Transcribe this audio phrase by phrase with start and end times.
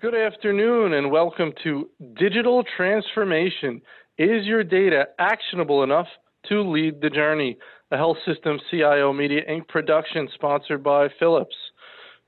[0.00, 3.82] Good afternoon and welcome to Digital Transformation.
[4.16, 6.06] Is your data actionable enough
[6.48, 7.58] to lead the journey?
[7.90, 9.68] A Health System CIO Media Inc.
[9.68, 11.54] production sponsored by Philips.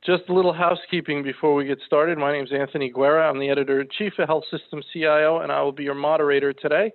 [0.04, 2.18] Just a little housekeeping before we get started.
[2.18, 3.28] My name is Anthony Guerra.
[3.28, 6.52] I'm the editor in chief of Health System CIO, and I will be your moderator
[6.52, 6.92] today.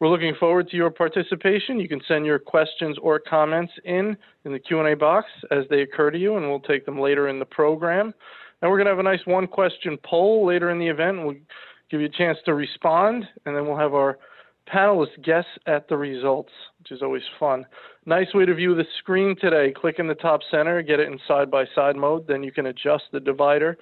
[0.00, 1.78] We're looking forward to your participation.
[1.78, 6.10] You can send your questions or comments in in the Q&A box as they occur
[6.10, 8.12] to you, and we'll take them later in the program.
[8.60, 11.24] And we're going to have a nice one-question poll later in the event.
[11.24, 11.36] We'll
[11.90, 14.18] give you a chance to respond, and then we'll have our
[14.72, 17.66] panelists guess at the results, which is always fun.
[18.06, 19.72] Nice way to view the screen today.
[19.72, 22.26] Click in the top center, get it in side-by-side mode.
[22.26, 23.76] Then you can adjust the divider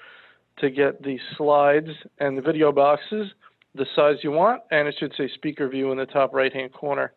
[0.59, 3.29] to get the slides and the video boxes
[3.75, 7.13] the size you want, and it should say speaker view in the top right-hand corner.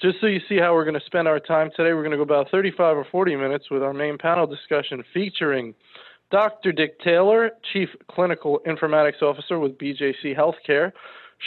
[0.00, 2.18] Just so you see how we're going to spend our time today, we're going to
[2.18, 5.74] go about 35 or 40 minutes with our main panel discussion featuring
[6.30, 6.72] Dr.
[6.72, 10.92] Dick Taylor, Chief Clinical Informatics Officer with BJC Healthcare,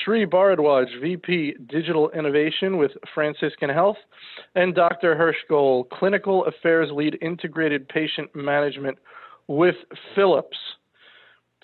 [0.03, 3.97] Sri Bharadwaj, VP Digital Innovation with Franciscan Health,
[4.55, 5.15] and Dr.
[5.15, 8.97] Hirsch Gohl, Clinical Affairs Lead Integrated Patient Management
[9.47, 9.75] with
[10.15, 10.57] Philips.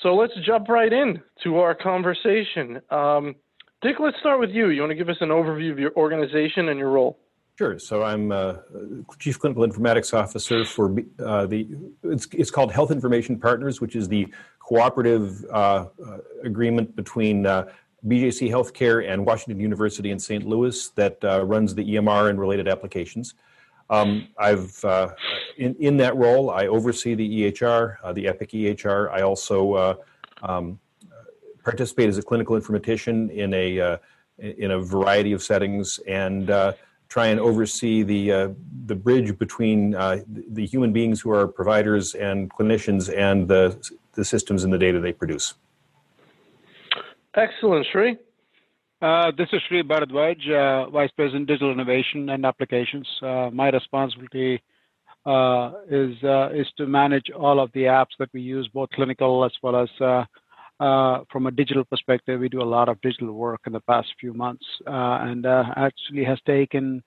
[0.02, 2.82] So let's jump right in to our conversation.
[2.90, 3.36] Um,
[3.82, 4.70] Dick, let's start with you.
[4.70, 7.20] You want to give us an overview of your organization and your role?
[7.58, 7.80] Sure.
[7.80, 8.56] So I'm uh,
[9.20, 11.68] Chief Clinical Informatics Officer for uh, the,
[12.04, 14.28] it's, it's, called Health Information Partners, which is the
[14.60, 17.70] cooperative uh, uh agreement between uh,
[18.08, 20.46] BJC Healthcare and Washington University in St.
[20.46, 23.36] Louis that uh, runs the EMR and related applications.
[23.90, 25.10] Um, I've uh,
[25.58, 29.12] in, in that role, I oversee the EHR, uh, the Epic EHR.
[29.12, 29.96] I also uh,
[30.42, 30.80] um,
[31.64, 33.98] participate as a clinical informatician in a uh,
[34.40, 36.74] in a variety of settings and uh,
[37.10, 38.56] try and oversee the
[38.88, 43.78] the bridge between the human beings who are providers and clinicians and the
[44.14, 45.54] the systems and the data they produce.
[47.36, 48.18] Excellent, Sri.
[49.06, 53.08] Uh, this is Sri Bharadwaj, uh, Vice President Digital Innovation and Applications.
[53.22, 54.64] Uh, my responsibility
[55.28, 59.46] uh, is uh, is to manage all of the apps that we use, both clinical
[59.46, 62.40] as well as uh, from a digital perspective.
[62.40, 66.40] We do a lot of digital work in the past few months, and actually has
[66.48, 67.04] taken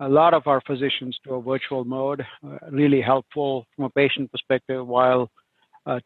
[0.00, 2.26] a lot of our physicians to a virtual mode.
[2.72, 5.30] really helpful from a patient perspective while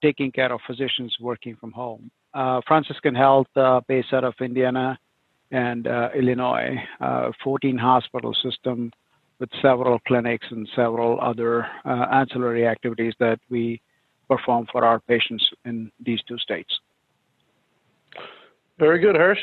[0.03, 2.11] taking care of physicians working from home
[2.69, 3.49] Franciscan Health,
[3.89, 4.99] based out of Indiana
[5.51, 8.93] and uh, Illinois, uh, 14 hospital system
[9.39, 13.81] with several clinics and several other uh, ancillary activities that we
[14.29, 16.79] perform for our patients in these two states.
[18.79, 19.41] Very good, Hirsch.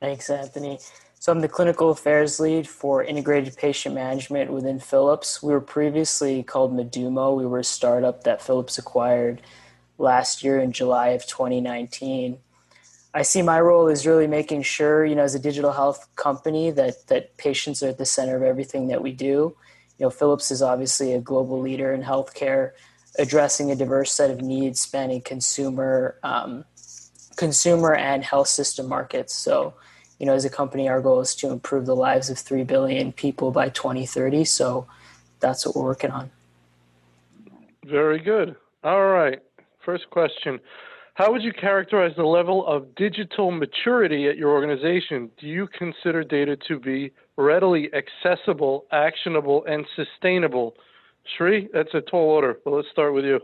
[0.00, 0.78] Thanks, Anthony.
[1.18, 5.42] So I'm the clinical affairs lead for integrated patient management within Philips.
[5.42, 7.36] We were previously called Medumo.
[7.36, 9.42] We were a startup that Philips acquired
[9.98, 12.38] last year in July of 2019.
[13.12, 16.70] I see my role is really making sure, you know, as a digital health company,
[16.70, 19.56] that that patients are at the center of everything that we do.
[19.98, 22.72] You know, Philips is obviously a global leader in healthcare,
[23.18, 26.64] addressing a diverse set of needs spanning consumer, um,
[27.36, 29.34] consumer and health system markets.
[29.34, 29.74] So,
[30.18, 33.12] you know, as a company, our goal is to improve the lives of three billion
[33.12, 34.44] people by 2030.
[34.44, 34.86] So,
[35.40, 36.30] that's what we're working on.
[37.84, 38.56] Very good.
[38.84, 39.40] All right.
[39.84, 40.60] First question
[41.20, 45.30] How would you characterize the level of digital maturity at your organization?
[45.38, 50.76] Do you consider data to be readily accessible, actionable, and sustainable?
[51.36, 53.38] Sri, that's a tall order, but let's start with you.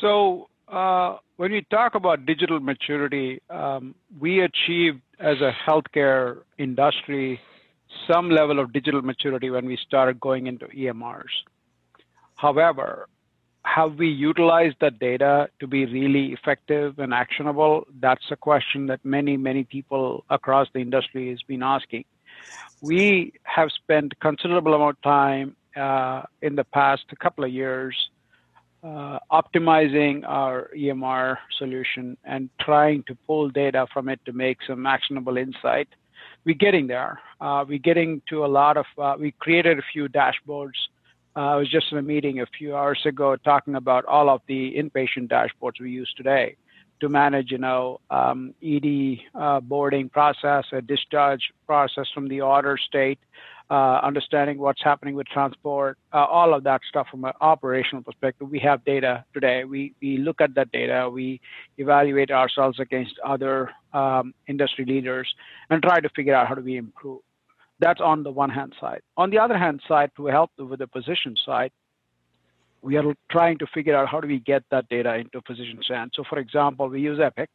[0.00, 7.40] So, uh, when we talk about digital maturity, um, we achieved as a healthcare industry
[8.06, 11.34] some level of digital maturity when we started going into EMRs.
[12.36, 13.08] However,
[13.64, 17.86] have we utilized that data to be really effective and actionable?
[18.00, 22.04] That's a question that many, many people across the industry has been asking.
[22.80, 27.96] We have spent considerable amount of time uh, in the past couple of years
[28.82, 34.86] uh, optimizing our EMR solution and trying to pull data from it to make some
[34.86, 35.88] actionable insight.
[36.44, 37.20] We're getting there.
[37.40, 40.80] Uh, we're getting to a lot of, uh, we created a few dashboards
[41.34, 44.42] uh, I was just in a meeting a few hours ago talking about all of
[44.46, 46.56] the inpatient dashboards we use today
[47.00, 52.78] to manage, you know, um, ED uh, boarding process, a discharge process from the order
[52.78, 53.18] state,
[53.70, 58.48] uh, understanding what's happening with transport, uh, all of that stuff from an operational perspective.
[58.48, 59.64] We have data today.
[59.64, 61.40] We, we look at that data, we
[61.78, 65.34] evaluate ourselves against other um, industry leaders
[65.70, 67.20] and try to figure out how do we improve.
[67.82, 69.02] That's on the one hand side.
[69.16, 71.72] On the other hand side, to help with the position side,
[72.80, 76.12] we are trying to figure out how do we get that data into physician's hands.
[76.14, 77.50] So, for example, we use Epic.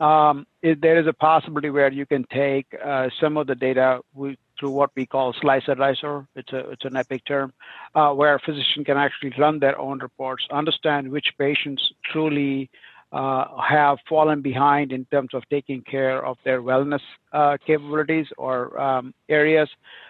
[0.00, 4.36] Um, there is a possibility where you can take uh, some of the data we,
[4.58, 6.26] through what we call SlicerDicer.
[6.34, 7.52] It's a it's an Epic term,
[7.94, 12.68] uh, where a physician can actually run their own reports, understand which patients truly
[13.12, 17.00] have fallen behind in terms of taking care of their wellness
[17.32, 19.68] uh, capabilities or um, areas,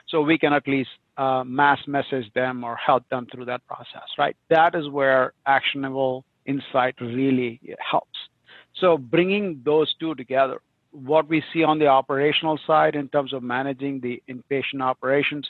[0.08, 4.08] so we can at least uh, mass message them or help them through that process,
[4.18, 4.36] right?
[4.50, 8.18] That is where actionable insight really helps.
[8.80, 10.60] So bringing those two together,
[10.92, 15.46] what we see on the operational side in terms of managing the inpatient operations,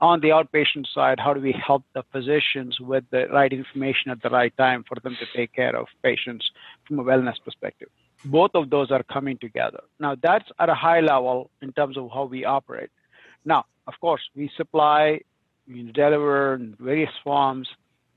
[0.00, 4.22] on the outpatient side, how do we help the physicians with the right information at
[4.22, 6.50] the right time for them to take care of patients
[6.86, 7.88] from a wellness perspective?
[8.24, 9.80] Both of those are coming together.
[9.98, 12.90] Now, that's at a high level in terms of how we operate.
[13.44, 15.20] Now, of course, we supply,
[15.68, 17.68] we deliver in various forms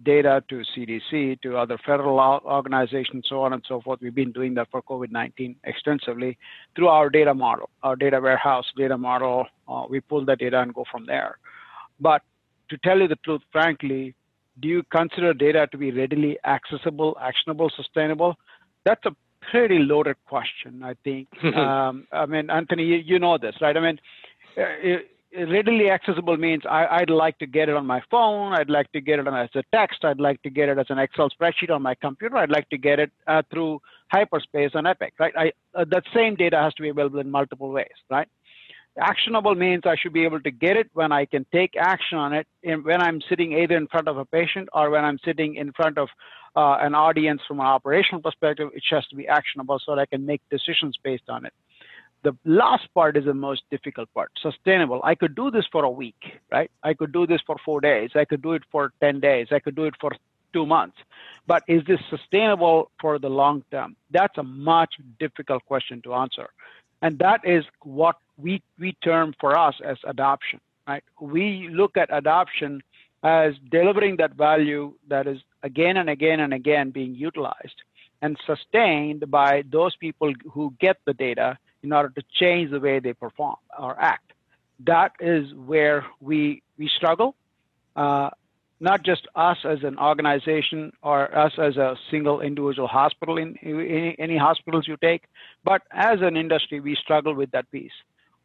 [0.04, 4.00] data to CDC, to other federal organizations, so on and so forth.
[4.02, 6.38] We've been doing that for COVID-19 extensively
[6.76, 9.46] through our data model, our data warehouse data model.
[9.68, 11.38] Uh, we pull the data and go from there.
[12.00, 12.22] But
[12.70, 14.16] to tell you the truth, frankly,
[14.60, 18.36] do you consider data to be readily accessible, actionable, sustainable?
[18.86, 19.16] That's a
[19.52, 21.28] pretty loaded question, I think.
[21.56, 23.76] um, I mean, Anthony, you, you, know this, right?
[23.76, 24.00] I mean,
[24.56, 28.54] it, readily accessible means I, would like to get it on my phone.
[28.54, 30.04] I'd like to get it as a text.
[30.04, 32.38] I'd like to get it as an Excel spreadsheet on my computer.
[32.38, 33.82] I'd like to get it uh, through
[34.12, 35.34] hyperspace on Epic, right?
[35.38, 38.28] I, uh, that same data has to be available in multiple ways, right?
[38.98, 42.34] Actionable means I should be able to get it when I can take action on
[42.34, 45.56] it in, when I'm sitting either in front of a patient or when I'm sitting
[45.56, 46.10] in front of
[46.56, 48.70] uh, an audience from an operational perspective.
[48.74, 51.54] It has to be actionable so that I can make decisions based on it.
[52.24, 55.00] The last part is the most difficult part sustainable.
[55.04, 56.16] I could do this for a week
[56.52, 56.70] right?
[56.84, 58.12] I could do this for four days.
[58.16, 59.48] I could do it for 10 days.
[59.52, 60.12] I could do it for
[60.54, 60.98] two months.
[61.48, 63.96] But is this sustainable for the long term?
[64.12, 66.50] That's a much difficult question to answer.
[67.02, 72.10] And that is what we we term for us as adoption right we look at
[72.12, 72.82] adoption
[73.24, 77.82] as delivering that value that is again and again and again being utilized
[78.22, 83.00] and sustained by those people who get the data in order to change the way
[83.00, 84.34] they perform or act.
[84.86, 87.36] That is where we we struggle.
[87.96, 88.30] Uh,
[88.82, 94.16] not just us as an organization or us as a single individual hospital in, in
[94.18, 95.24] any hospitals you take,
[95.66, 97.92] but as an industry, we struggle with that piece.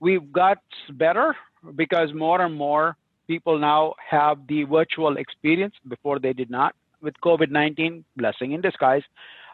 [0.05, 0.59] We've got
[0.91, 1.35] better
[1.83, 2.95] because more and more
[3.27, 9.05] people now have the virtual experience before they did not with COVID-19, blessing in disguise.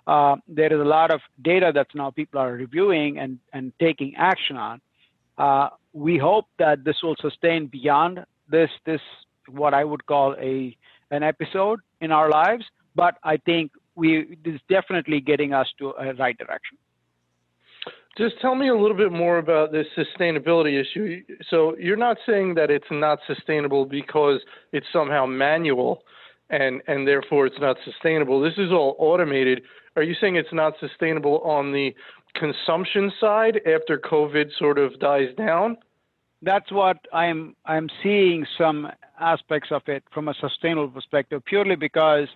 [0.08, 4.17] Uh, there is a lot of data that's now people are reviewing and, and taking
[4.17, 4.81] action on.
[5.38, 9.02] Uh, we hope that this will sustain beyond this this
[9.47, 10.76] what I would call a
[11.12, 12.64] an episode in our lives,
[12.97, 16.76] but I think we is definitely getting us to a right direction.
[18.19, 21.23] Just tell me a little bit more about this sustainability issue.
[21.49, 24.41] So you're not saying that it's not sustainable because
[24.73, 26.03] it's somehow manual
[26.51, 28.41] and and therefore it's not sustainable.
[28.41, 29.62] This is all automated.
[29.97, 31.95] Are you saying it's not sustainable on the
[32.35, 35.77] consumption side after COVID sort of dies down?
[36.43, 38.89] That's what I'm I'm seeing some
[39.21, 42.29] aspects of it from a sustainable perspective, purely because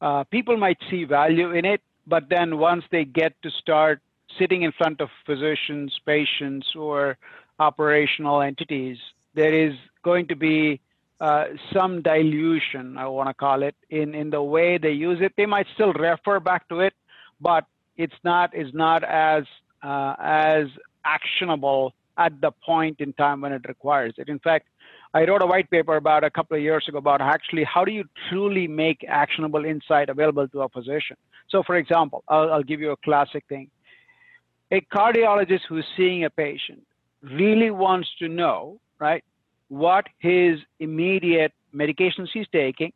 [0.00, 4.00] uh, people might see value in it, but then once they get to start
[4.38, 7.18] sitting in front of physicians, patients, or
[7.58, 8.98] operational entities,
[9.34, 10.80] there is going to be
[11.20, 15.32] uh, some dilution, I want to call it, in, in the way they use it.
[15.36, 16.94] They might still refer back to it,
[17.40, 17.64] but
[17.96, 19.44] it's not is not as
[19.82, 20.66] uh, as
[21.04, 24.28] actionable at the point in time when it requires it.
[24.28, 24.68] In fact,
[25.14, 27.92] I wrote a white paper about a couple of years ago about actually how do
[27.92, 31.16] you truly make actionable insight available to a physician.
[31.48, 33.70] So, for example, I'll, I'll give you a classic thing.
[34.72, 36.82] A cardiologist who's seeing a patient
[37.22, 39.22] really wants to know, right,
[39.68, 42.92] what his immediate medications he's taking,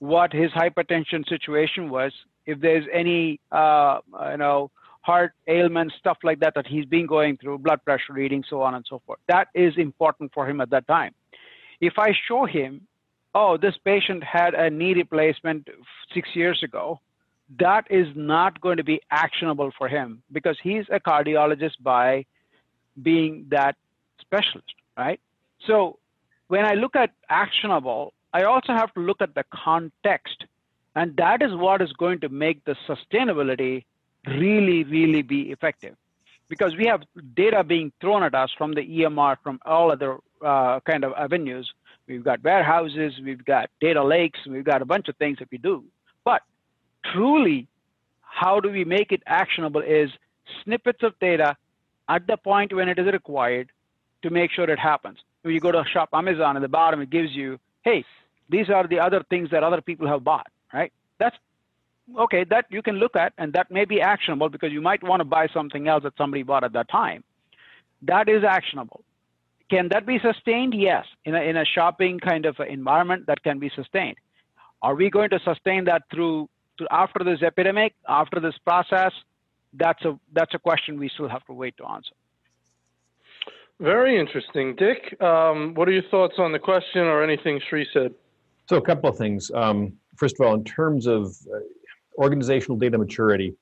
[0.00, 2.12] what his hypertension situation was,
[2.44, 4.00] if there's any, uh,
[4.32, 4.70] you know,
[5.02, 8.74] heart ailments, stuff like that that he's been going through, blood pressure reading, so on
[8.74, 9.20] and so forth.
[9.28, 11.14] That is important for him at that time.
[11.80, 12.88] If I show him,
[13.32, 15.68] oh, this patient had a knee replacement
[16.12, 17.00] six years ago,
[17.58, 22.24] that is not going to be actionable for him because he's a cardiologist by
[23.00, 23.76] being that
[24.20, 25.20] specialist, right?
[25.66, 25.98] So
[26.48, 30.44] when I look at actionable, I also have to look at the context.
[30.94, 33.84] And that is what is going to make the sustainability
[34.26, 35.96] really, really be effective.
[36.48, 37.02] Because we have
[37.34, 41.72] data being thrown at us from the EMR, from all other uh, kind of avenues,
[42.06, 45.56] we've got warehouses, we've got data lakes, we've got a bunch of things that we
[45.56, 45.84] do.
[47.04, 47.68] Truly,
[48.22, 50.10] how do we make it actionable is
[50.64, 51.56] snippets of data
[52.08, 53.70] at the point when it is required
[54.22, 55.18] to make sure it happens.
[55.42, 58.04] When you go to shop Amazon at the bottom, it gives you, hey,
[58.48, 60.92] these are the other things that other people have bought, right?
[61.18, 61.36] That's
[62.18, 65.20] okay, that you can look at, and that may be actionable because you might want
[65.20, 67.24] to buy something else that somebody bought at that time.
[68.02, 69.04] That is actionable.
[69.70, 70.74] Can that be sustained?
[70.74, 71.06] Yes.
[71.24, 74.16] In a, in a shopping kind of environment, that can be sustained.
[74.82, 76.48] Are we going to sustain that through
[76.90, 79.12] after this epidemic, after this process?
[79.74, 82.14] That's a that's a question we still have to wait to answer.
[83.80, 85.20] Very interesting, Dick.
[85.20, 88.14] Um, what are your thoughts on the question or anything Sri said?
[88.68, 89.50] So a couple of things.
[89.54, 91.58] Um, first of all, in terms of uh,
[92.16, 93.54] organizational data maturity,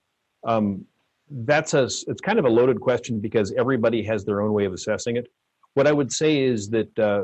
[0.45, 0.85] um,
[1.31, 4.73] that's a it's kind of a loaded question because everybody has their own way of
[4.73, 5.29] assessing it.
[5.75, 7.23] What I would say is that uh,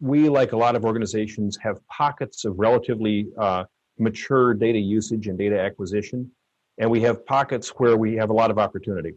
[0.00, 3.64] we, like a lot of organizations, have pockets of relatively uh,
[4.02, 6.30] mature data usage and data acquisition,
[6.78, 9.14] and we have pockets where we have a lot of opportunity.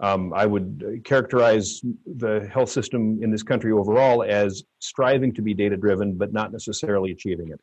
[0.00, 5.54] Um, I would characterize the health system in this country overall as striving to be
[5.54, 7.60] data driven, but not necessarily achieving it.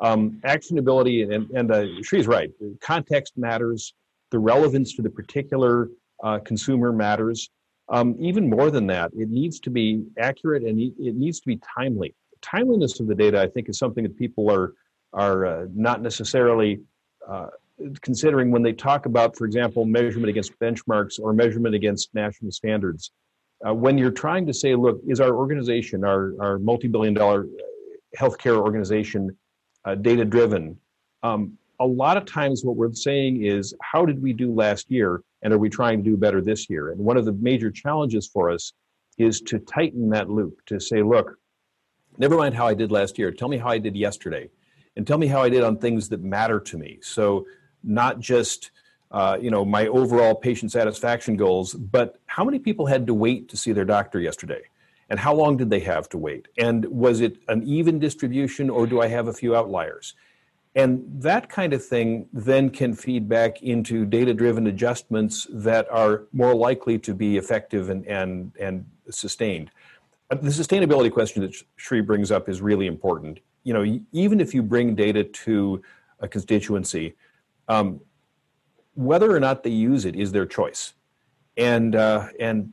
[0.00, 3.94] Um, actionability, and, and uh, she's right, context matters,
[4.30, 5.88] the relevance to the particular
[6.22, 7.50] uh, consumer matters.
[7.88, 11.60] Um, even more than that, it needs to be accurate and it needs to be
[11.76, 12.14] timely.
[12.40, 14.74] Timeliness of the data, I think, is something that people are
[15.14, 16.80] are uh, not necessarily
[17.28, 17.46] uh,
[18.02, 23.10] considering when they talk about, for example, measurement against benchmarks or measurement against national standards.
[23.66, 27.46] Uh, when you're trying to say, look, is our organization, our, our multi-billion dollar
[28.18, 29.36] healthcare organization,
[29.84, 30.76] uh, data driven?
[31.22, 35.22] Um, a lot of times what we're saying is, how did we do last year?
[35.42, 36.90] And are we trying to do better this year?
[36.92, 38.72] And one of the major challenges for us
[39.18, 41.36] is to tighten that loop to say, look,
[42.18, 43.30] never mind how I did last year.
[43.30, 44.48] Tell me how I did yesterday.
[44.96, 46.98] And tell me how I did on things that matter to me.
[47.02, 47.46] So
[47.82, 48.70] not just
[49.10, 53.48] uh, you know my overall patient satisfaction goals, but how many people had to wait
[53.48, 54.62] to see their doctor yesterday?
[55.10, 56.48] And how long did they have to wait?
[56.58, 60.14] And was it an even distribution or do I have a few outliers?
[60.74, 66.24] And that kind of thing then can feed back into data driven adjustments that are
[66.32, 69.70] more likely to be effective and, and, and sustained.
[70.30, 73.38] The sustainability question that Sri brings up is really important.
[73.64, 75.82] You know, even if you bring data to
[76.20, 77.16] a constituency,
[77.68, 78.00] um,
[78.94, 80.94] whether or not they use it is their choice.
[81.56, 82.72] And, uh, and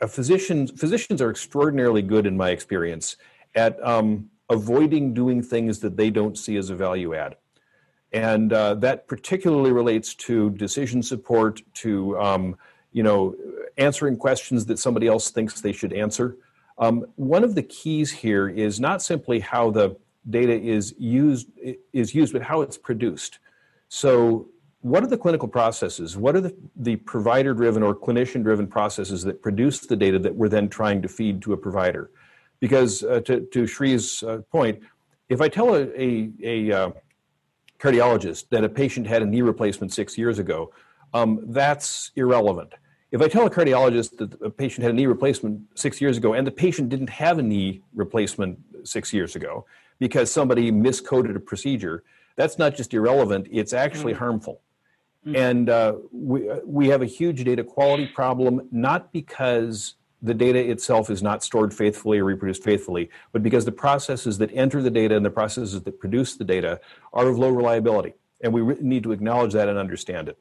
[0.00, 3.16] a physician, physicians are extraordinarily good, in my experience,
[3.54, 7.36] at um, avoiding doing things that they don't see as a value add.
[8.12, 12.56] And uh, that particularly relates to decision support, to um,
[12.92, 13.34] you know,
[13.76, 16.36] answering questions that somebody else thinks they should answer.
[16.78, 19.96] Um, one of the keys here is not simply how the
[20.28, 21.48] data is used
[21.92, 23.38] is used, but how it's produced.
[23.88, 24.48] So,
[24.80, 26.16] what are the clinical processes?
[26.16, 30.34] What are the, the provider driven or clinician driven processes that produce the data that
[30.34, 32.10] we're then trying to feed to a provider?
[32.60, 34.80] Because uh, to, to Sri's uh, point,
[35.28, 36.90] if I tell a, a, a uh,
[37.78, 40.72] cardiologist that a patient had a knee replacement six years ago,
[41.14, 42.74] um, that's irrelevant.
[43.10, 46.34] If I tell a cardiologist that a patient had a knee replacement six years ago
[46.34, 49.64] and the patient didn't have a knee replacement six years ago
[49.98, 52.04] because somebody miscoded a procedure,
[52.36, 54.18] that's not just irrelevant, it's actually mm.
[54.18, 54.60] harmful.
[55.26, 55.36] Mm.
[55.36, 61.10] And uh, we, we have a huge data quality problem, not because the data itself
[61.10, 65.16] is not stored faithfully or reproduced faithfully, but because the processes that enter the data
[65.16, 66.80] and the processes that produce the data
[67.12, 68.14] are of low reliability.
[68.42, 70.38] And we re- need to acknowledge that and understand it.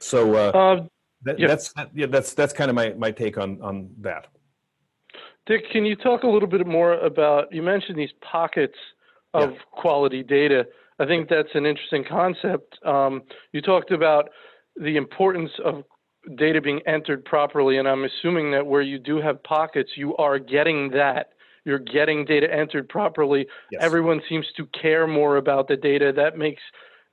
[0.00, 0.86] So uh, uh,
[1.22, 4.28] that, that's yeah, that's that's kind of my, my take on on that.
[5.48, 7.52] Dick, can you talk a little bit more about?
[7.52, 8.76] You mentioned these pockets
[9.32, 9.58] of yeah.
[9.72, 10.66] quality data.
[10.98, 12.78] I think that's an interesting concept.
[12.84, 14.28] Um, you talked about
[14.76, 15.84] the importance of
[16.36, 20.38] data being entered properly, and I'm assuming that where you do have pockets, you are
[20.38, 21.30] getting that.
[21.64, 23.46] You're getting data entered properly.
[23.72, 23.82] Yes.
[23.82, 26.12] Everyone seems to care more about the data.
[26.14, 26.62] That makes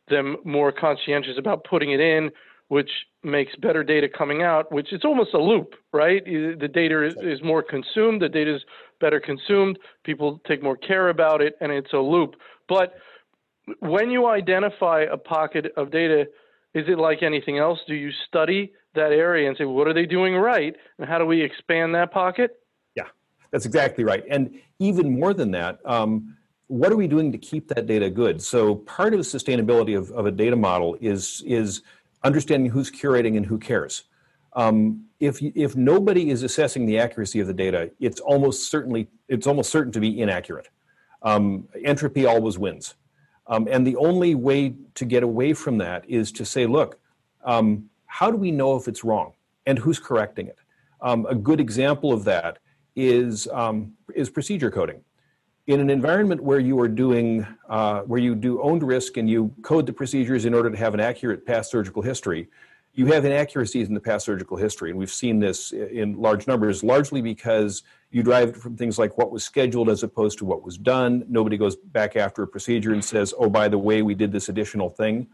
[0.10, 2.32] them more conscientious about putting it in,
[2.68, 2.90] which
[3.24, 6.24] makes better data coming out, which it's almost a loop, right?
[6.26, 8.62] The data is, is more consumed, the data is
[9.00, 12.36] better consumed, people take more care about it, and it's a loop.
[12.68, 12.96] But
[13.80, 16.26] when you identify a pocket of data,
[16.74, 17.80] is it like anything else?
[17.88, 20.76] Do you study that area and say, what are they doing right?
[20.98, 22.60] And how do we expand that pocket?
[22.96, 23.08] Yeah,
[23.52, 24.24] that's exactly right.
[24.30, 26.36] And even more than that, um,
[26.68, 28.42] what are we doing to keep that data good?
[28.42, 31.84] So part of the sustainability of, of a data model is, is
[32.26, 34.04] understanding who's curating and who cares.
[34.54, 39.48] Um, if if nobody is assessing the accuracy of the data, it's almost certainly it's
[39.48, 40.70] almost certain to be inaccurate.
[41.22, 42.96] Um, entropy always wins,
[43.48, 47.00] um, and the only way to get away from that is to say, look,
[47.44, 49.34] um, how do we know if it's wrong,
[49.66, 50.60] and who's correcting it?
[51.02, 52.60] Um, a good example of that
[52.96, 55.02] is um, is procedure coding.
[55.68, 59.52] In an environment where you are doing uh, where you do owned risk and you
[59.64, 62.48] code the procedures in order to have an accurate past surgical history,
[62.94, 66.84] you have inaccuracies in the past surgical history, and we've seen this in large numbers,
[66.84, 67.82] largely because
[68.12, 71.26] you drive from things like what was scheduled as opposed to what was done.
[71.28, 74.50] Nobody goes back after a procedure and says, oh, by the way, we did this
[74.50, 75.28] additional thing.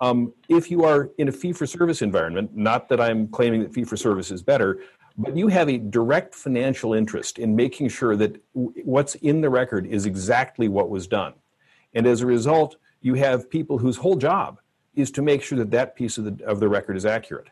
[0.00, 3.74] Um, if you are in a fee for service environment, not that I'm claiming that
[3.74, 4.80] fee for service is better,
[5.18, 9.84] but you have a direct financial interest in making sure that what's in the record
[9.84, 11.34] is exactly what was done.
[11.92, 14.60] And as a result, you have people whose whole job
[14.94, 17.48] is to make sure that that piece of the, of the record is accurate.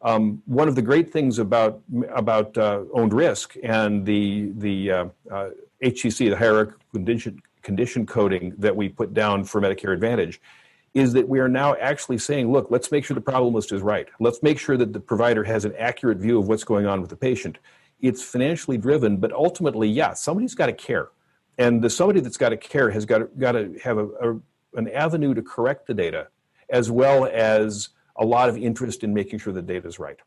[0.00, 1.80] Um, one of the great things about
[2.10, 5.50] about uh, owned risk and the the uh, uh,
[5.82, 10.40] HCC, the hierarchical condition, condition coding that we put down for Medicare Advantage,
[10.94, 13.80] is that we are now actually saying, look, let's make sure the problem list is
[13.80, 14.08] right.
[14.20, 17.10] Let's make sure that the provider has an accurate view of what's going on with
[17.10, 17.58] the patient.
[18.00, 21.08] It's financially driven, but ultimately, yeah, somebody's got to care,
[21.56, 24.40] and the somebody that's got to care has got to, got to have a, a
[24.74, 26.28] an avenue to correct the data
[26.70, 30.18] as well as a lot of interest in making sure the data is right.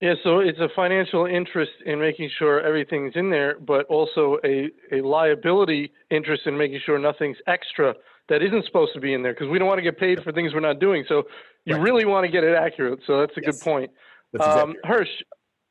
[0.00, 4.70] Yeah, so it's a financial interest in making sure everything's in there, but also a,
[4.92, 7.94] a liability interest in making sure nothing's extra
[8.28, 10.32] that isn't supposed to be in there because we don't want to get paid for
[10.32, 11.04] things we're not doing.
[11.08, 11.24] So
[11.64, 11.82] you right.
[11.82, 13.00] really want to get it accurate.
[13.06, 13.56] So that's a yes.
[13.56, 13.90] good point.
[14.34, 15.08] Exactly um, Hirsch,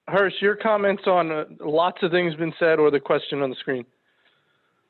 [0.07, 3.55] Hirsch, your comments on uh, lots of things been said or the question on the
[3.55, 3.85] screen.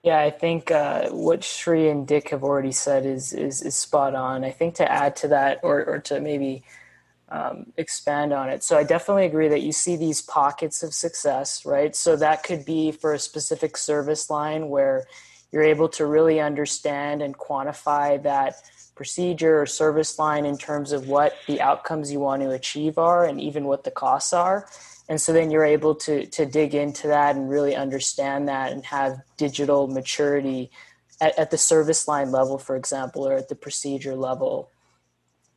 [0.04, 4.14] Yeah, I think uh, what Sri and Dick have already said is, is, is spot
[4.14, 4.44] on.
[4.44, 6.64] I think to add to that, or or to maybe
[7.30, 8.62] um, expand on it.
[8.64, 11.96] So I definitely agree that you see these pockets of success, right?
[11.96, 15.06] So that could be for a specific service line where
[15.56, 18.58] you're able to really understand and quantify that
[18.94, 23.24] procedure or service line in terms of what the outcomes you want to achieve are
[23.24, 24.68] and even what the costs are.
[25.08, 28.84] And so then you're able to to dig into that and really understand that and
[28.84, 30.72] have digital maturity
[31.22, 34.70] at, at the service line level for example or at the procedure level.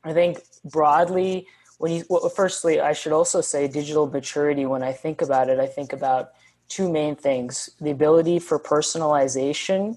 [0.05, 4.93] I think broadly when you well, firstly i should also say digital maturity when i
[4.93, 6.33] think about it i think about
[6.69, 9.97] two main things the ability for personalization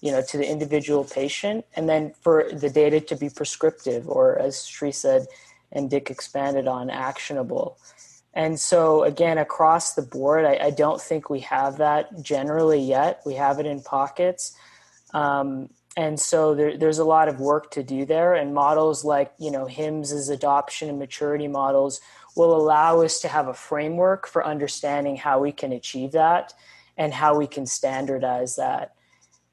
[0.00, 4.38] you know to the individual patient and then for the data to be prescriptive or
[4.38, 5.26] as Sri said
[5.72, 7.76] and Dick expanded on actionable
[8.34, 13.20] and so, again, across the board, I, I, don't think we have that generally yet.
[13.26, 14.56] We have it in pockets.
[15.12, 18.34] Um, and so there, there's a lot of work to do there.
[18.34, 22.00] And models like, you know, HIMSS adoption and maturity models
[22.36, 26.52] will allow us to have a framework for understanding how we can achieve that
[26.96, 28.94] and how we can standardize that.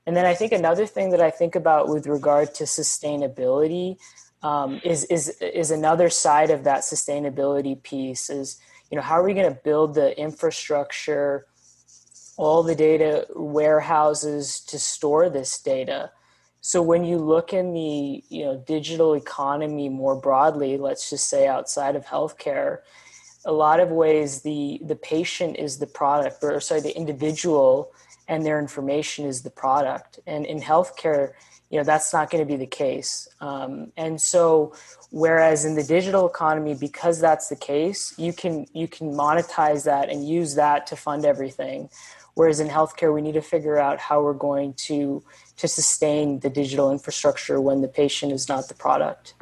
[0.06, 3.98] And then I think another thing that I think about with regard to sustainability
[4.42, 8.30] um, is is is another side of that sustainability piece.
[8.30, 11.46] Is you know how are we going to build the infrastructure,
[12.38, 16.12] all the data warehouses to store this data?
[16.62, 21.48] So when you look in the you know digital economy more broadly, let's just say
[21.48, 22.80] outside of healthcare,
[23.45, 27.91] a lot of ways the the patient is the product, or sorry, the individual
[28.28, 30.19] and their information is the product.
[30.28, 31.34] And in healthcare,
[31.69, 34.74] you know that's not going to be the case um, and so
[35.12, 40.10] whereas in the digital economy because that's the case you can you can monetize that
[40.10, 41.89] and use that to fund everything
[42.39, 45.21] whereas in healthcare we need to figure out how we're going to
[45.58, 49.34] to sustain the digital infrastructure when the patient is not the product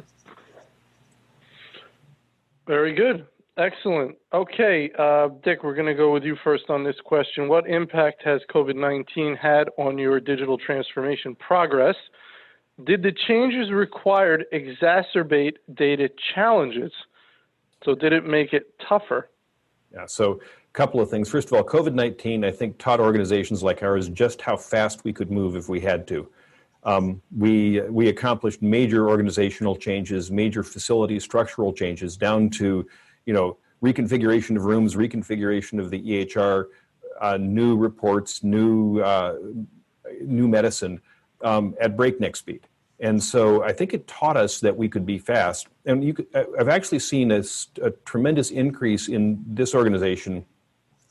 [2.65, 3.27] very good
[3.60, 4.15] Excellent.
[4.31, 7.47] Okay, uh, Dick, we're going to go with you first on this question.
[7.47, 11.95] What impact has COVID 19 had on your digital transformation progress?
[12.86, 16.91] Did the changes required exacerbate data challenges?
[17.83, 19.31] So, did it make it tougher?
[19.91, 21.27] Yeah, so a couple of things.
[21.27, 25.11] First of all, COVID 19, I think, taught organizations like ours just how fast we
[25.11, 26.29] could move if we had to.
[26.83, 32.87] Um, we, we accomplished major organizational changes, major facility structural changes, down to
[33.25, 36.65] you know, reconfiguration of rooms, reconfiguration of the EHR,
[37.19, 39.35] uh, new reports, new uh,
[40.21, 41.01] new medicine
[41.43, 42.67] um, at breakneck speed.
[42.99, 45.67] And so I think it taught us that we could be fast.
[45.85, 47.43] And could, I've actually seen a,
[47.81, 50.45] a, tremendous increase in this organization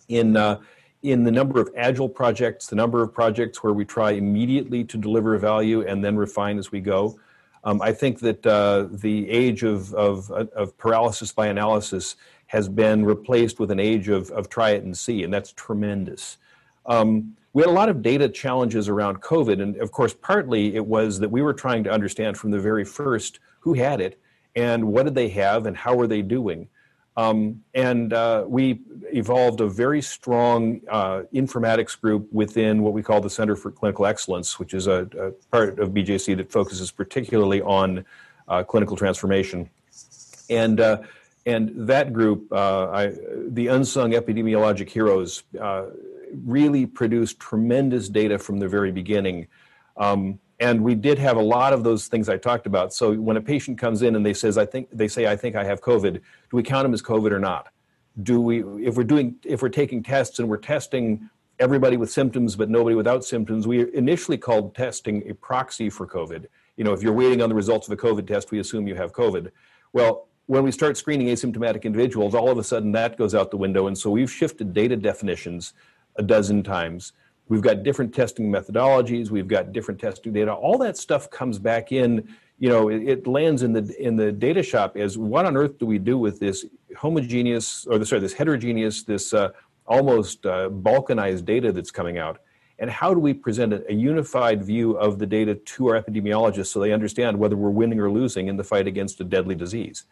[0.08, 0.60] in uh,
[1.02, 4.96] in the number of agile projects, the number of projects where we try immediately to
[4.96, 7.18] deliver value and then refine as we go.
[7.64, 12.16] Um, I think that uh, the age of, of, of, paralysis by analysis
[12.46, 16.38] has been replaced with an age of, of try it and see, and that's tremendous.
[16.86, 20.86] Um, we had a lot of data challenges around COVID, and of course, partly it
[20.86, 24.20] was that we were trying to understand from the very first who had it
[24.54, 26.68] and what did they have and how were they doing.
[27.16, 28.80] Um, and uh, we
[29.12, 34.04] evolved a very strong uh, informatics group within what we call the Center for Clinical
[34.04, 38.04] Excellence, which is a, a part of BJC that focuses particularly on
[38.48, 39.70] uh, clinical transformation.
[40.50, 40.98] And uh,
[41.46, 43.12] and that group, uh, I,
[43.48, 45.86] the unsung epidemiologic heroes, uh,
[46.44, 49.46] really produced tremendous data from the very beginning.
[49.96, 52.94] Um, and we did have a lot of those things I talked about.
[52.94, 55.54] So when a patient comes in and they says, "I think," they say, "I think
[55.54, 56.20] I have COVID," do
[56.52, 57.68] we count them as COVID or not?
[58.22, 62.56] Do we, if we're doing, if we're taking tests and we're testing everybody with symptoms
[62.56, 66.46] but nobody without symptoms, we initially called testing a proxy for COVID.
[66.76, 68.94] You know, if you're waiting on the results of a COVID test, we assume you
[68.94, 69.50] have COVID.
[69.92, 73.56] Well, when we start screening asymptomatic individuals, all of a sudden that goes out the
[73.56, 75.74] window, and so we've shifted data definitions
[76.16, 77.12] a dozen times
[77.48, 79.30] We've got different testing methodologies.
[79.30, 80.52] We've got different testing data.
[80.52, 82.28] All that stuff comes back in.
[82.58, 85.78] You know, it, it, lands in the in the data shop as what on earth
[85.78, 86.64] do we do with this
[86.96, 89.50] homogeneous or the, sorry this heterogeneous this uh,
[89.86, 92.40] almost uh, balkanized data that's coming out,
[92.78, 96.80] and how do we present a, unified view of the data to our epidemiologists so
[96.80, 100.04] they understand whether we're winning or losing in the fight against a deadly disease?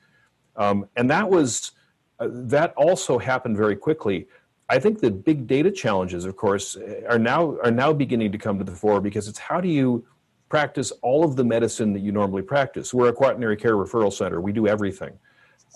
[0.57, 1.73] Um, and that was
[2.21, 4.29] uh, that also happened very quickly.
[4.69, 6.77] I think the big data challenges, of course,
[7.09, 10.07] are now are now beginning to come to the fore because it's how do you
[10.49, 12.95] practice all of the medicine that you normally practice?
[12.95, 14.41] We're a quaternary care referral center.
[14.41, 15.19] We do everything.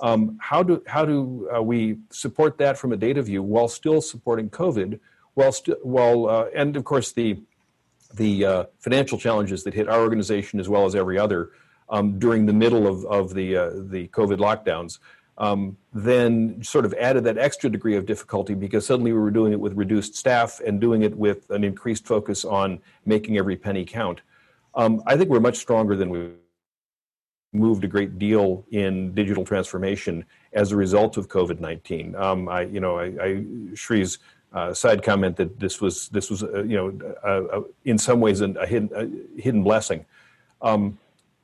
[0.00, 4.00] Um, how do how do uh, we support that from a data view while still
[4.00, 4.98] supporting COVID?
[5.34, 7.42] While while uh, and of course the
[8.14, 11.50] the uh, financial challenges that hit our organization as well as every other
[11.90, 14.98] um, during the middle of of the uh, the COVID lockdowns
[15.38, 19.52] um, then sort of added that extra degree of difficulty because suddenly we were doing
[19.52, 23.84] it with reduced staff and doing it with an increased focus on making every penny
[23.84, 24.20] count.
[24.74, 26.30] Um, I think we're much stronger than we
[27.52, 32.14] moved a great deal in digital transformation as a result of COVID-19.
[32.18, 34.18] Um, I, you know, I, I Sri's
[34.52, 38.40] uh, side comment that this was this was uh, you know uh, in some ways
[38.40, 40.04] a, hidden, a hidden blessing.
[40.62, 40.98] Um,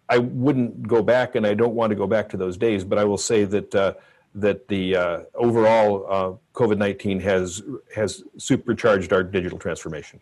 [0.09, 2.85] I wouldn't go back, and I don't want to go back to those days.
[2.85, 3.95] But I will say that uh,
[4.35, 7.63] that the uh, overall uh, COVID nineteen has
[7.95, 10.21] has supercharged our digital transformation.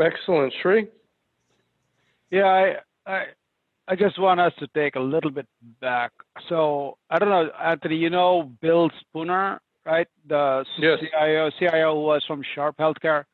[0.00, 0.88] Excellent, Sri.
[2.30, 3.24] Yeah, I, I
[3.86, 5.46] I just want us to take a little bit
[5.80, 6.12] back.
[6.48, 7.96] So I don't know, Anthony.
[7.96, 10.08] You know Bill Spooner, right?
[10.26, 11.00] The yes.
[11.00, 13.24] CIO CIO who was from Sharp Healthcare.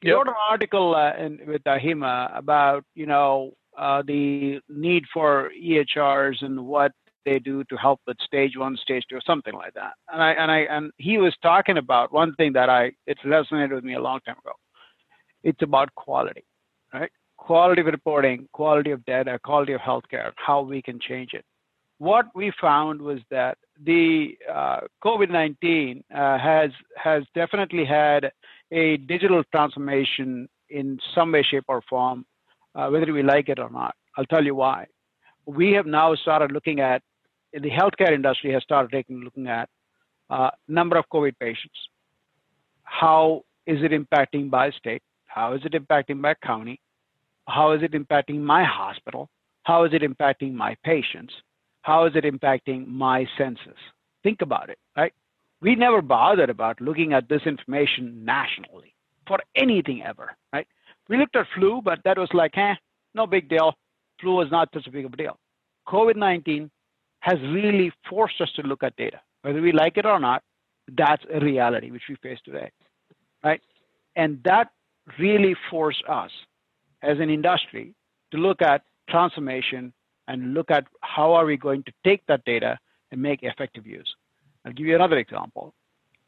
[0.00, 0.16] He yep.
[0.16, 6.42] wrote an article uh, in, with AHIMA about you know uh, the need for EHRs
[6.42, 6.92] and what
[7.24, 9.92] they do to help with stage one, stage two, something like that.
[10.12, 13.74] And I and I and he was talking about one thing that I it resonated
[13.74, 14.52] with me a long time ago.
[15.42, 16.44] It's about quality,
[16.92, 17.10] right?
[17.36, 21.44] Quality of reporting, quality of data, quality of healthcare, how we can change it.
[21.98, 28.32] What we found was that the uh, COVID-19 uh, has has definitely had
[28.72, 32.24] a digital transformation in some way, shape, or form
[32.74, 33.94] uh, whether we like it or not.
[34.16, 34.86] I'll tell you why.
[35.46, 37.02] We have now started looking at,
[37.52, 39.68] the healthcare industry has started taking looking at
[40.30, 41.76] uh, number of COVID patients.
[42.82, 45.02] How is it impacting by state?
[45.26, 46.80] How is it impacting by county?
[47.46, 49.28] How is it impacting my hospital?
[49.64, 51.32] How is it impacting my patients?
[51.82, 53.78] How is it impacting my census?
[54.22, 55.12] Think about it, right?
[55.60, 58.94] We never bothered about looking at this information nationally
[59.26, 60.66] for anything ever, right?
[61.08, 62.74] We looked at flu, but that was like, eh,
[63.14, 63.74] no big deal.
[64.20, 65.38] Flu was not such a big of a deal.
[65.88, 66.70] COVID 19
[67.20, 69.20] has really forced us to look at data.
[69.42, 70.42] Whether we like it or not,
[70.96, 72.70] that's a reality which we face today.
[73.42, 73.60] Right?
[74.16, 74.70] And that
[75.18, 76.30] really forced us
[77.02, 77.94] as an industry
[78.30, 79.92] to look at transformation
[80.28, 82.78] and look at how are we going to take that data
[83.10, 84.14] and make effective use.
[84.64, 85.74] I'll give you another example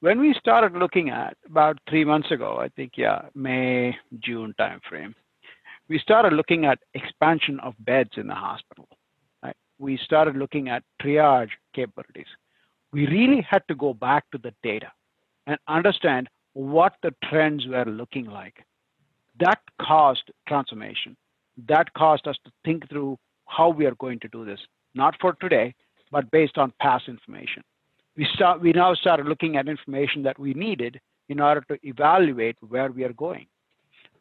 [0.00, 5.14] when we started looking at about three months ago, I think, yeah, May, June timeframe,
[5.88, 8.88] we started looking at expansion of beds in the hospital.
[9.42, 9.56] Right?
[9.78, 12.26] We started looking at triage capabilities.
[12.92, 14.92] We really had to go back to the data
[15.46, 18.64] and understand what the trends were looking like.
[19.40, 21.16] That caused transformation.
[21.68, 24.60] That caused us to think through how we are going to do this,
[24.94, 25.74] not for today,
[26.10, 27.62] but based on past information
[28.16, 32.56] we start we now started looking at information that we needed in order to evaluate
[32.60, 33.46] where we are going.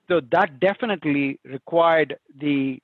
[0.08, 2.80] So that definitely required the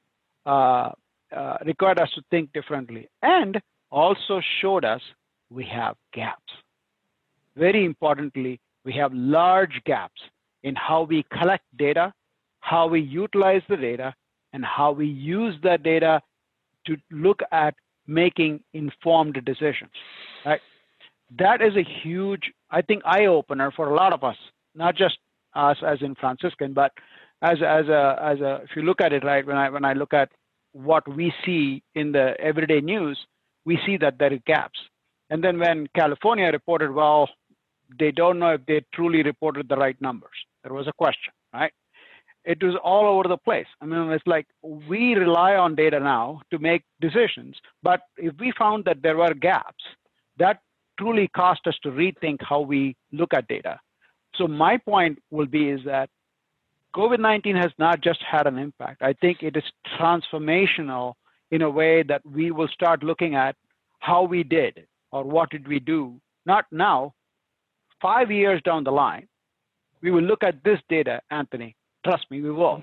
[0.45, 0.91] uh,
[1.35, 5.01] uh, required us to think differently and also showed us
[5.49, 6.53] we have gaps.
[7.55, 10.21] Very importantly, we have large gaps
[10.63, 12.13] in how we collect data,
[12.59, 14.13] how we utilize the data,
[14.53, 16.21] and how we use that data
[16.85, 17.75] to look at
[18.07, 19.91] making informed decisions.
[20.45, 20.61] Right?
[21.37, 24.35] That is a huge, I think, eye opener for a lot of us,
[24.75, 25.17] not just
[25.55, 26.91] us as in Franciscan, but
[27.41, 29.93] as as a as a if you look at it right when I when I
[29.93, 30.29] look at
[30.73, 33.17] what we see in the everyday news,
[33.65, 34.79] we see that there are gaps.
[35.29, 37.29] And then when California reported, well,
[37.99, 40.37] they don't know if they truly reported the right numbers.
[40.63, 41.73] There was a question, right?
[42.43, 43.67] It was all over the place.
[43.81, 48.51] I mean, it's like we rely on data now to make decisions, but if we
[48.57, 49.83] found that there were gaps,
[50.37, 50.61] that
[50.99, 53.79] truly caused us to rethink how we look at data.
[54.35, 56.09] So my point will be is that
[56.95, 59.01] COVID-19 has not just had an impact.
[59.01, 59.63] I think it is
[59.99, 61.13] transformational
[61.49, 63.55] in a way that we will start looking at
[63.99, 67.13] how we did or what did we do, not now,
[68.01, 69.27] five years down the line,
[70.01, 72.81] we will look at this data, Anthony, trust me, we will,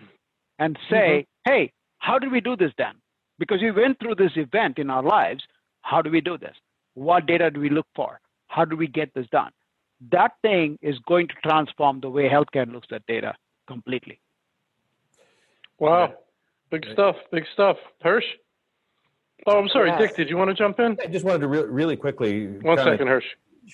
[0.59, 1.53] and say, mm-hmm.
[1.53, 2.95] hey, how did we do this then?
[3.39, 5.43] Because we went through this event in our lives.
[5.83, 6.55] How do we do this?
[6.99, 8.21] What data do we look for?
[8.49, 9.53] How do we get this done?
[10.11, 13.35] That thing is going to transform the way healthcare looks at data
[13.69, 14.21] completely.
[15.79, 16.15] Wow.
[16.71, 17.15] Big stuff.
[17.31, 17.77] Big stuff.
[18.03, 18.25] Hirsch?
[19.47, 19.99] Oh, I'm sorry, yeah.
[19.99, 20.17] Dick.
[20.17, 20.99] Did you want to jump in?
[21.01, 22.49] I just wanted to re- really quickly.
[22.49, 23.27] One comment, second, Hirsch.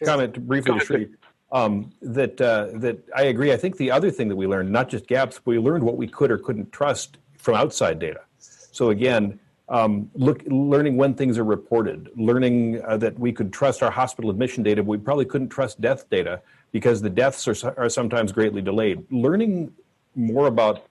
[0.04, 1.08] Comment briefly to Sri.
[1.50, 3.52] Um, that uh, that I agree.
[3.52, 5.96] I think the other thing that we learned, not just gaps, but we learned what
[5.96, 8.20] we could or couldn't trust from outside data.
[8.38, 13.82] So again, um, look, learning when things are reported, learning uh, that we could trust
[13.82, 17.78] our hospital admission data, but we probably couldn't trust death data because the deaths are,
[17.78, 19.04] are sometimes greatly delayed.
[19.10, 19.72] Learning
[20.14, 20.86] more about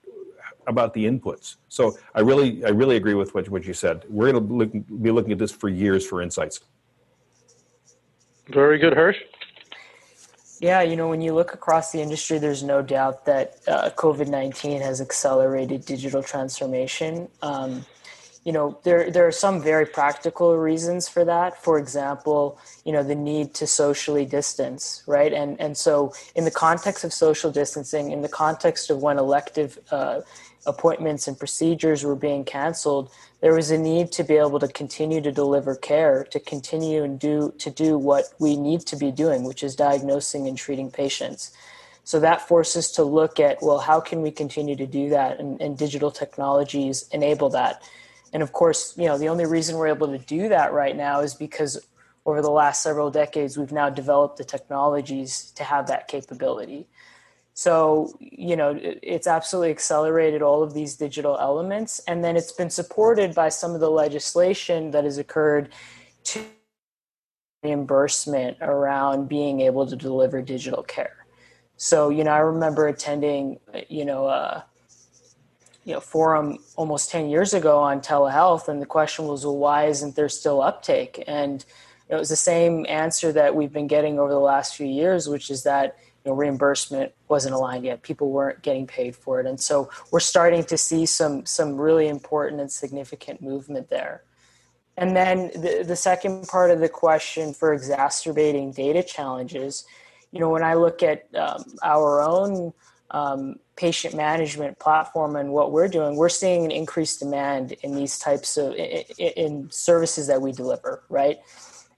[0.66, 1.56] about the inputs.
[1.68, 4.02] So I really I really agree with what, what you said.
[4.08, 6.60] We're going to look, be looking at this for years for insights.
[8.48, 9.18] Very good, Hirsch.
[10.60, 14.28] Yeah, you know, when you look across the industry, there's no doubt that uh, COVID
[14.28, 17.28] 19 has accelerated digital transformation.
[17.42, 17.84] Um,
[18.44, 21.62] you know there there are some very practical reasons for that.
[21.62, 25.32] For example you know the need to socially distance right?
[25.32, 29.78] And and so in the context of social distancing in the context of when elective
[29.90, 30.20] uh,
[30.66, 35.20] appointments and procedures were being canceled there was a need to be able to continue
[35.20, 39.44] to deliver care to continue and do to do what we need to be doing
[39.44, 41.52] which is diagnosing and treating patients.
[42.04, 45.38] So that forces to look at well how can we continue to do that?
[45.40, 47.82] And, and digital technologies enable that
[48.34, 51.20] and of course, you know, the only reason we're able to do that right now
[51.20, 51.86] is because
[52.26, 56.88] over the last several decades, we've now developed the technologies to have that capability.
[57.54, 62.00] So, you know, it's absolutely accelerated all of these digital elements.
[62.08, 65.68] And then it's been supported by some of the legislation that has occurred
[66.24, 66.44] to
[67.62, 71.24] reimbursement around being able to deliver digital care.
[71.76, 74.62] So, you know, I remember attending, you know, uh,
[75.84, 79.84] you know forum almost 10 years ago on telehealth and the question was well why
[79.84, 81.22] isn't there still uptake?
[81.26, 81.64] And
[82.08, 85.50] it was the same answer that we've been getting over the last few years which
[85.50, 88.02] is that you know, reimbursement wasn't aligned yet.
[88.02, 89.46] People weren't getting paid for it.
[89.46, 94.22] And so we're starting to see some some really important and significant movement there.
[94.96, 99.84] And then the, the second part of the question for exacerbating data challenges
[100.34, 102.72] you know when i look at um, our own
[103.10, 108.18] um, patient management platform and what we're doing, we're seeing an increased demand in these
[108.18, 111.38] types of in, in services that we deliver, right?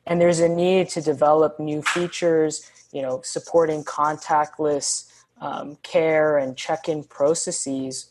[0.06, 6.56] And there's a need to develop new features, you know, supporting contactless um, care and
[6.56, 8.10] check-in processes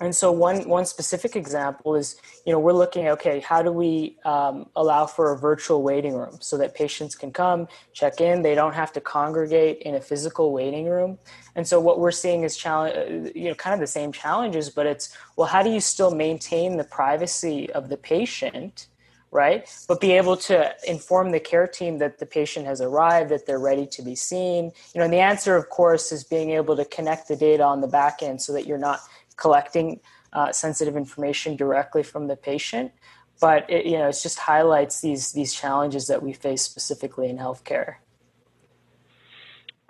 [0.00, 4.16] and so one one specific example is, you know, we're looking okay, how do we
[4.24, 8.56] um, allow for a virtual waiting room so that patients can come check in, they
[8.56, 11.18] don't have to congregate in a physical waiting room.
[11.54, 14.68] And so what we're seeing is challenge, uh, you know, kind of the same challenges,
[14.68, 18.88] but it's well, how do you still maintain the privacy of the patient?
[19.34, 19.68] right?
[19.88, 23.58] But be able to inform the care team that the patient has arrived, that they're
[23.58, 24.66] ready to be seen.
[24.94, 27.80] You know, and the answer, of course, is being able to connect the data on
[27.80, 29.00] the back end so that you're not
[29.36, 30.00] collecting
[30.32, 32.92] uh, sensitive information directly from the patient.
[33.40, 37.38] But it, you know, it just highlights these these challenges that we face specifically in
[37.38, 37.96] healthcare.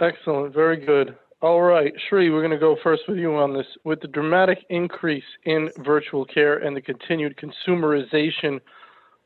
[0.00, 1.16] Excellent, very good.
[1.40, 3.66] All right, Sri, we're going to go first with you on this.
[3.84, 8.60] With the dramatic increase in virtual care and the continued consumerization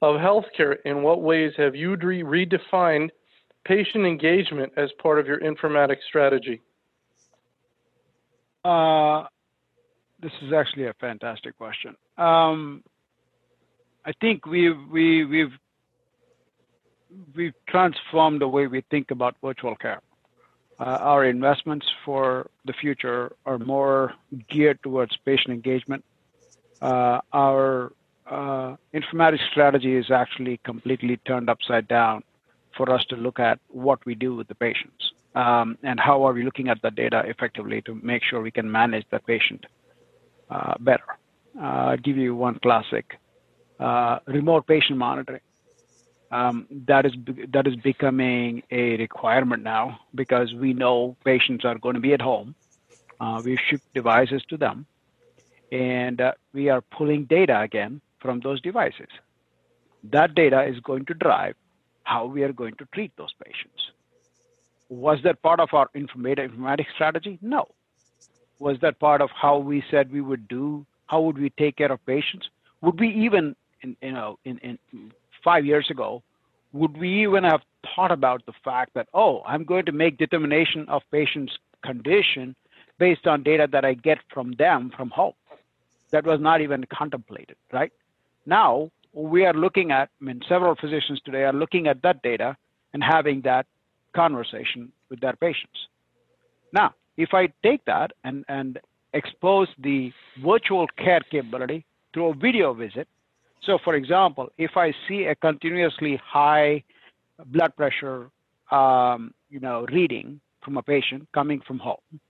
[0.03, 3.11] of healthcare, in what ways have you re- redefined
[3.65, 6.61] patient engagement as part of your informatics strategy?
[8.65, 9.25] Uh,
[10.21, 11.97] this is actually a fantastic question.
[12.17, 12.83] Um,
[14.05, 15.53] I think we've we, we've
[17.35, 20.01] we've transformed the way we think about virtual care.
[20.81, 24.15] Uh, our investments for the future are more
[24.49, 26.05] geared towards patient engagement.
[26.81, 27.93] Uh, our
[28.27, 32.23] uh, informatics strategy is actually completely turned upside down
[32.77, 36.33] for us to look at what we do with the patients um, and how are
[36.33, 39.67] we looking at the data effectively to make sure we can manage the patient
[40.79, 41.05] better.
[41.59, 43.19] Uh, I'll give you one classic
[43.81, 45.41] uh, remote patient monitoring.
[46.31, 47.13] Um, that is
[47.53, 52.21] that is becoming a requirement now because we know patients are going to be at
[52.21, 52.55] home.
[53.19, 54.87] Uh, we ship devices to them,
[55.73, 59.09] and uh, we are pulling data again from those devices.
[60.05, 61.55] That data is going to drive
[62.05, 63.91] how we are going to treat those patients.
[64.91, 67.39] Was that part of our informatics strategy?
[67.41, 67.69] No.
[68.59, 70.85] Was that part of how we said we would do?
[71.07, 72.49] How would we take care of patients?
[72.81, 74.79] Would we even, in, you know, in, in
[75.45, 76.23] five years ago,
[76.73, 77.63] would we even have
[77.95, 82.55] thought about the fact that, oh, I'm going to make determination of patient's condition
[82.99, 85.35] based on data that I get from them from home?
[86.11, 87.93] That was not even contemplated, right?
[88.45, 92.57] Now we are looking at, I mean, several physicians today are looking at that data
[92.93, 93.67] and having that
[94.15, 95.89] conversation with their patients.
[96.73, 98.79] Now, if I take that and, and
[99.13, 103.09] expose the virtual care capability through a video visit,
[103.63, 106.85] so for example, if I see a continuously high
[107.47, 108.31] blood pressure,
[108.71, 112.21] um, you know, reading from a patient coming from home,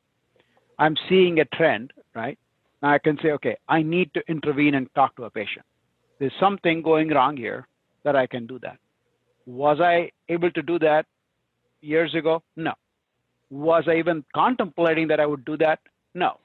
[0.79, 2.39] I'm seeing a trend, right?
[2.83, 5.67] Now I can say, okay, I need to intervene and talk to a patient.
[6.19, 7.69] There's something going wrong here
[8.05, 8.79] that I can do that.
[9.47, 11.05] Was I able to do that
[11.83, 12.43] years ago?
[12.57, 12.73] No.
[13.51, 15.81] Was I even contemplating that I would do that?
[16.15, 16.39] No.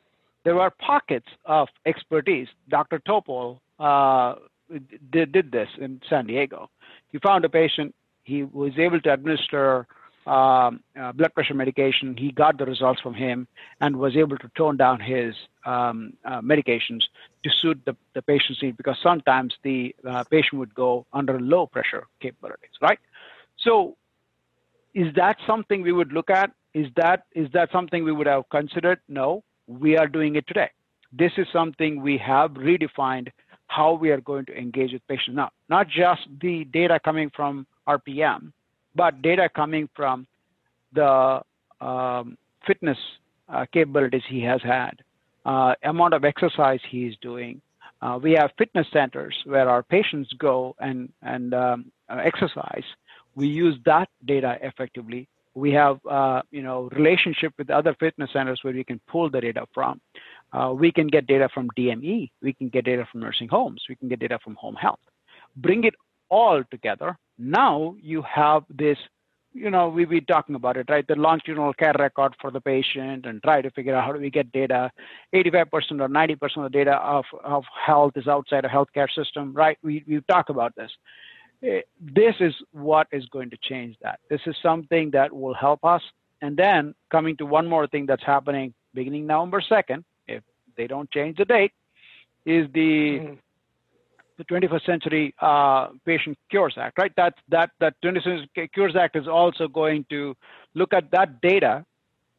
[0.43, 2.47] There were pockets of expertise.
[2.69, 2.99] Dr.
[2.99, 4.35] Topol uh,
[5.11, 6.69] did, did this in San Diego.
[7.11, 9.87] He found a patient, he was able to administer
[10.25, 12.15] um, uh, blood pressure medication.
[12.17, 13.47] He got the results from him
[13.81, 15.35] and was able to tone down his
[15.65, 17.01] um, uh, medications
[17.43, 21.67] to suit the, the patient's need because sometimes the uh, patient would go under low
[21.67, 22.99] pressure capabilities, right?
[23.57, 23.97] So
[24.93, 26.51] is that something we would look at?
[26.73, 28.99] Is that is that something we would have considered?
[29.07, 30.69] No, we are doing it today.
[31.11, 33.29] This is something we have redefined
[33.67, 35.49] how we are going to engage with patients now.
[35.69, 38.51] Not just the data coming from RPM,
[38.95, 40.27] but data coming from
[40.93, 41.41] the
[41.81, 42.97] um, fitness
[43.49, 45.01] uh, capabilities he has had,
[45.45, 47.61] uh, amount of exercise he is doing.
[48.01, 52.83] Uh, we have fitness centers where our patients go and and um, exercise
[53.35, 55.27] we use that data effectively.
[55.55, 59.41] We have, uh, you know, relationship with other fitness centers where we can pull the
[59.41, 60.01] data from.
[60.51, 62.31] Uh, we can get data from DME.
[62.41, 63.83] We can get data from nursing homes.
[63.89, 64.99] We can get data from home health.
[65.55, 65.95] Bring it
[66.29, 67.17] all together.
[67.37, 68.97] Now you have this,
[69.53, 71.07] you know, we be talking about it, right?
[71.07, 74.31] The longitudinal care record for the patient and try to figure out how do we
[74.31, 74.91] get data.
[75.33, 75.65] 85%
[76.01, 79.77] or 90% of the data of, of health is outside a healthcare system, right?
[79.83, 80.91] We, we talk about this.
[81.63, 84.19] Eh, this is what is going to change that.
[84.29, 86.01] This is something that will help us.
[86.41, 90.43] And then coming to one more thing that's happening beginning November 2nd, if
[90.75, 91.71] they don't change the date,
[92.45, 93.33] is the mm-hmm.
[94.37, 97.13] the 21st Century uh, Patient Cures Act, right?
[97.15, 100.35] That that that 21st Century Cures Act is also going to
[100.73, 101.85] look at that data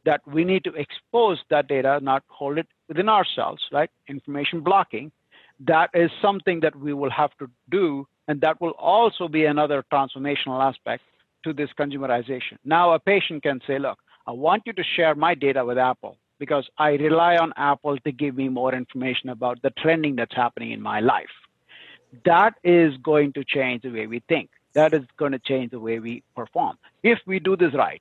[0.05, 3.89] that we need to expose that data, not hold it within ourselves, right?
[4.07, 5.11] Information blocking.
[5.61, 9.85] That is something that we will have to do and that will also be another
[9.93, 11.03] transformational aspect
[11.45, 12.57] to this consumerization.
[12.65, 16.17] Now, a patient can say, look, I want you to share my data with Apple
[16.39, 20.73] because I rely on Apple to give me more information about the trending that's happening
[20.73, 21.35] in my life.
[22.25, 24.51] That is going to change the way we think.
[24.75, 26.79] That is going to change the way we perform.
[27.03, 28.01] If we do this right,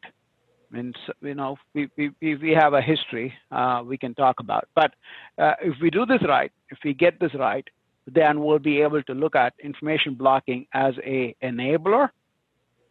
[0.72, 4.68] and you know, we, we, we have a history uh, we can talk about.
[4.74, 4.94] But
[5.38, 7.68] uh, if we do this right, if we get this right,
[8.08, 12.10] then we'll be able to look at information blocking as a enabler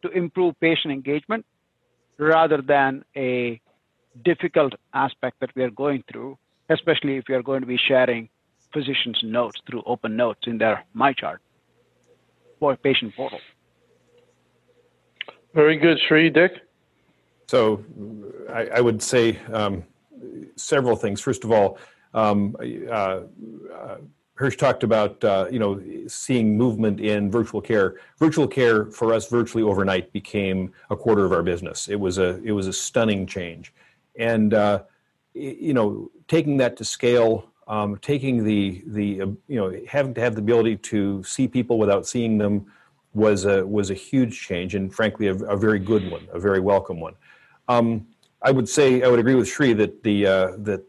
[0.03, 1.45] to improve patient engagement
[2.19, 3.61] rather than a
[4.25, 8.29] difficult aspect that we are going through, especially if we are going to be sharing
[8.73, 11.39] physicians' notes through open notes in their MyChart
[12.59, 13.41] for patient portal.
[15.55, 16.31] Very good, Sri.
[16.31, 16.53] Dick?
[17.47, 17.85] So
[18.51, 19.85] I, I would say um,
[20.57, 21.21] several things.
[21.21, 21.79] First of all,
[22.15, 23.21] um, uh, uh,
[24.35, 27.97] Hirsch talked about uh, you know seeing movement in virtual care.
[28.19, 31.89] Virtual care for us virtually overnight became a quarter of our business.
[31.89, 33.73] It was a it was a stunning change,
[34.17, 34.83] and uh,
[35.35, 40.21] you know taking that to scale um, taking the the uh, you know having to
[40.21, 42.67] have the ability to see people without seeing them
[43.15, 46.61] was a was a huge change and frankly a, a very good one, a very
[46.61, 47.15] welcome one.
[47.69, 48.07] Um,
[48.43, 50.83] I would say I would agree with Sri that the uh, that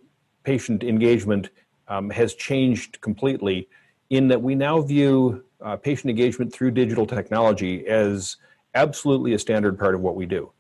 [0.43, 1.49] patient engagement
[1.87, 3.67] um, has changed completely
[4.09, 8.37] in that we now view uh, patient engagement through digital technology as
[8.75, 10.51] absolutely a standard part of what we do.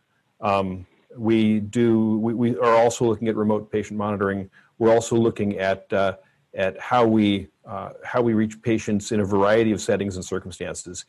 [0.41, 0.85] Um,
[1.17, 2.17] we do.
[2.19, 4.49] We, we, are also looking at remote patient monitoring.
[4.79, 6.17] We're also looking at uh,
[6.53, 11.05] at how we uh, how we reach patients in a variety of settings and circumstances.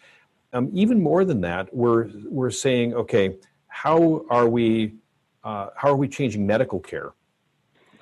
[0.53, 3.37] Um, even more than that, we're we're saying, okay,
[3.69, 4.95] how are we
[5.43, 7.13] uh, how are we changing medical care?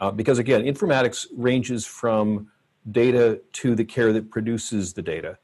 [0.03, 2.49] Uh, because again, informatics ranges from
[2.91, 5.39] data to the care that produces the data.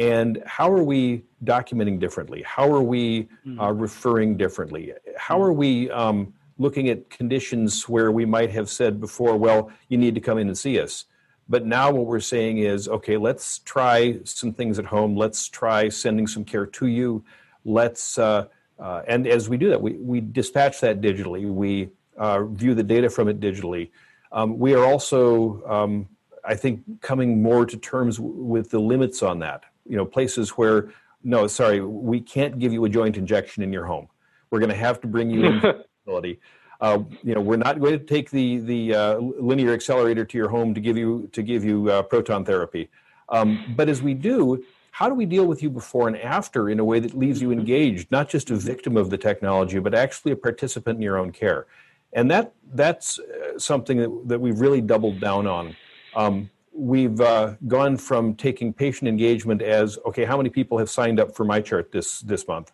[0.00, 2.42] And how are we documenting differently?
[2.42, 3.78] How are we uh, mm-hmm.
[3.80, 4.92] referring differently?
[5.16, 9.96] How are we um, looking at conditions where we might have said before, well, you
[9.96, 11.04] need to come in and see us?
[11.48, 15.14] But now what we're saying is, okay, let's try some things at home.
[15.14, 17.24] Let's try sending some care to you.
[17.64, 18.46] Let's, uh,
[18.76, 21.48] uh, and as we do that, we, we dispatch that digitally.
[21.48, 21.90] We
[22.20, 23.90] uh, view the data from it digitally.
[24.30, 26.06] Um, we are also, um,
[26.44, 29.64] I think, coming more to terms w- with the limits on that.
[29.88, 30.92] You know places where
[31.24, 34.06] no sorry we can't give you a joint injection in your home.
[34.50, 35.60] We're going to have to bring you in
[36.04, 36.38] facility.
[36.80, 40.50] Uh, you know we're not going to take the the uh, linear accelerator to your
[40.50, 42.90] home to give you to give you uh, proton therapy.
[43.30, 44.62] Um, but as we do
[44.92, 47.52] how do we deal with you before and after in a way that leaves you
[47.52, 51.30] engaged not just a victim of the technology but actually a participant in your own
[51.30, 51.66] care
[52.12, 55.76] and that that's uh, something that, that we've really doubled down on.
[56.14, 61.20] Um, we've uh, gone from taking patient engagement as okay how many people have signed
[61.20, 62.72] up for MyChart this this month?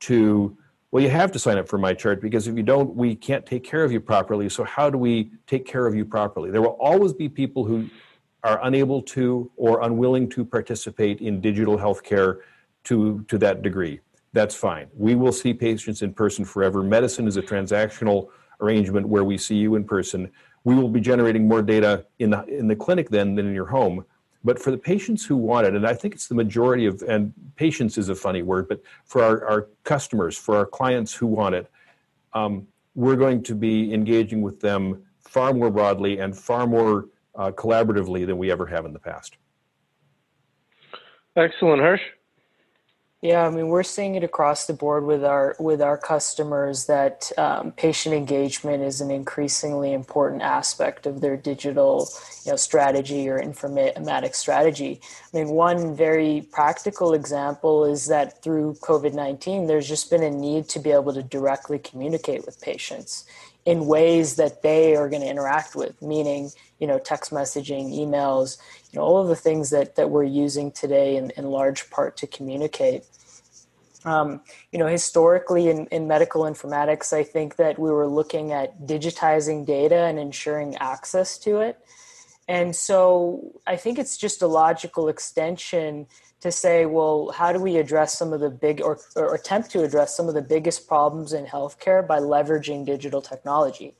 [0.00, 0.56] To
[0.90, 3.64] well you have to sign up for MyChart because if you don't we can't take
[3.64, 4.48] care of you properly.
[4.48, 6.50] So how do we take care of you properly?
[6.50, 7.88] There will always be people who
[8.44, 12.40] are unable to or unwilling to participate in digital healthcare
[12.84, 14.00] to to that degree.
[14.32, 14.88] That's fine.
[14.96, 16.82] We will see patients in person forever.
[16.82, 18.28] Medicine is a transactional
[18.62, 20.30] arrangement where we see you in person
[20.64, 23.66] we will be generating more data in the, in the clinic then than in your
[23.66, 24.04] home.
[24.44, 27.32] But for the patients who want it, and I think it's the majority of, and
[27.56, 31.54] patients is a funny word, but for our, our customers, for our clients who want
[31.54, 31.70] it,
[32.32, 37.06] um, we're going to be engaging with them far more broadly and far more
[37.36, 39.36] uh, collaboratively than we ever have in the past.
[41.36, 42.02] Excellent, Hirsch.
[43.22, 47.30] Yeah, I mean, we're seeing it across the board with our with our customers that
[47.38, 52.08] um, patient engagement is an increasingly important aspect of their digital,
[52.44, 55.00] you know, strategy or informatic strategy.
[55.32, 60.30] I mean, one very practical example is that through COVID nineteen, there's just been a
[60.30, 63.24] need to be able to directly communicate with patients
[63.64, 66.50] in ways that they are going to interact with, meaning,
[66.80, 68.58] you know, text messaging, emails,
[68.90, 72.16] you know, all of the things that, that we're using today in, in large part
[72.16, 73.04] to communicate.
[74.04, 74.40] Um,
[74.72, 79.64] you know, historically in, in medical informatics, I think that we were looking at digitizing
[79.64, 81.78] data and ensuring access to it.
[82.48, 86.08] And so I think it's just a logical extension
[86.42, 89.84] to say, well, how do we address some of the big or, or attempt to
[89.84, 93.94] address some of the biggest problems in healthcare by leveraging digital technology?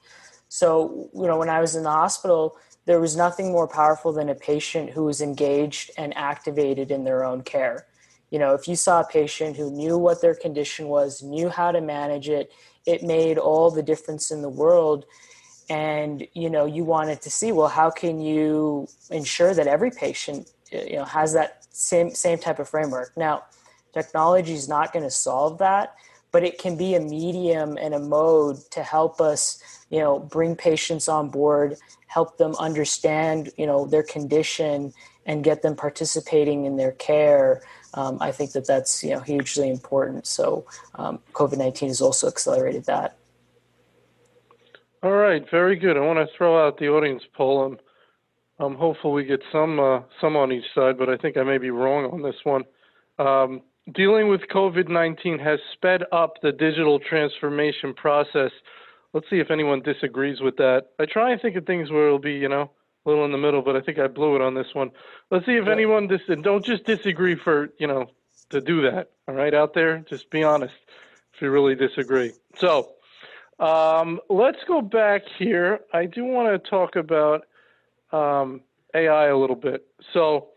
[0.49, 4.29] So, you know, when I was in the hospital, there was nothing more powerful than
[4.29, 7.87] a patient who was engaged and activated in their own care.
[8.31, 11.71] You know, if you saw a patient who knew what their condition was, knew how
[11.71, 12.51] to manage it,
[12.87, 15.07] it made all the difference in the world
[15.71, 20.51] and you know you wanted to see well how can you ensure that every patient
[20.73, 23.17] you know has that same same type of framework.
[23.17, 23.45] Now,
[23.93, 25.95] technology is not going to solve that,
[26.31, 30.57] but it can be a medium and a mode to help us, you know, bring
[30.57, 34.93] patients on board, help them understand, you know, their condition
[35.27, 37.63] and get them participating in their care.
[37.95, 40.27] Um, I think that that's you know hugely important.
[40.27, 43.17] So um, COVID nineteen has also accelerated that.
[45.03, 45.97] All right, very good.
[45.97, 47.65] I want to throw out the audience poll.
[47.65, 47.79] Um,
[48.63, 51.59] um, hopefully, we get some uh, some on each side, but I think I may
[51.59, 52.63] be wrong on this one.
[53.19, 58.53] Um, dealing with COVID 19 has sped up the digital transformation process.
[59.13, 60.91] Let's see if anyone disagrees with that.
[60.99, 62.71] I try and think of things where it'll be, you know,
[63.05, 64.91] a little in the middle, but I think I blew it on this one.
[65.31, 68.07] Let's see if anyone dis- don't just disagree for, you know,
[68.51, 69.11] to do that.
[69.29, 70.75] All right, out there, just be honest
[71.35, 72.33] if you really disagree.
[72.57, 72.93] So
[73.59, 75.81] um, let's go back here.
[75.93, 77.45] I do want to talk about
[78.13, 78.61] um,
[78.95, 79.87] AI a little bit.
[80.13, 80.49] So,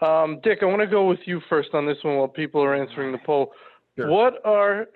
[0.00, 2.74] um, Dick, I want to go with you first on this one while people are
[2.74, 3.52] answering the poll.
[3.98, 4.10] Sure.
[4.10, 4.86] What are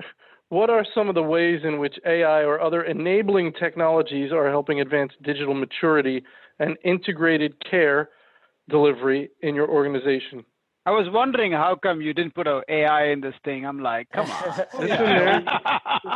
[0.48, 4.80] what are some of the ways in which AI or other enabling technologies are helping
[4.80, 6.22] advance digital maturity
[6.58, 8.10] and integrated care
[8.68, 10.44] delivery in your organization?
[10.86, 13.64] I was wondering how come you didn't put an AI in this thing.
[13.64, 14.60] I'm like, come on.
[14.60, 15.38] it's in there.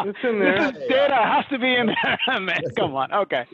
[0.05, 0.73] It's in there.
[0.73, 2.61] This data has to be in there, man.
[2.77, 3.11] Come on.
[3.13, 3.47] Okay.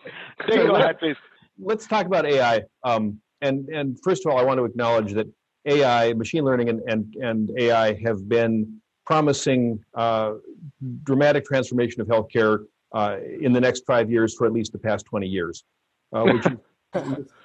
[0.48, 1.14] Take go ahead, please.
[1.58, 2.62] Let's talk about AI.
[2.82, 5.26] Um, and and first of all, I want to acknowledge that
[5.66, 10.32] AI, machine learning, and and, and AI have been promising uh,
[11.02, 15.04] dramatic transformation of healthcare uh, in the next five years for at least the past
[15.06, 15.64] 20 years,
[16.12, 16.52] uh, which, is,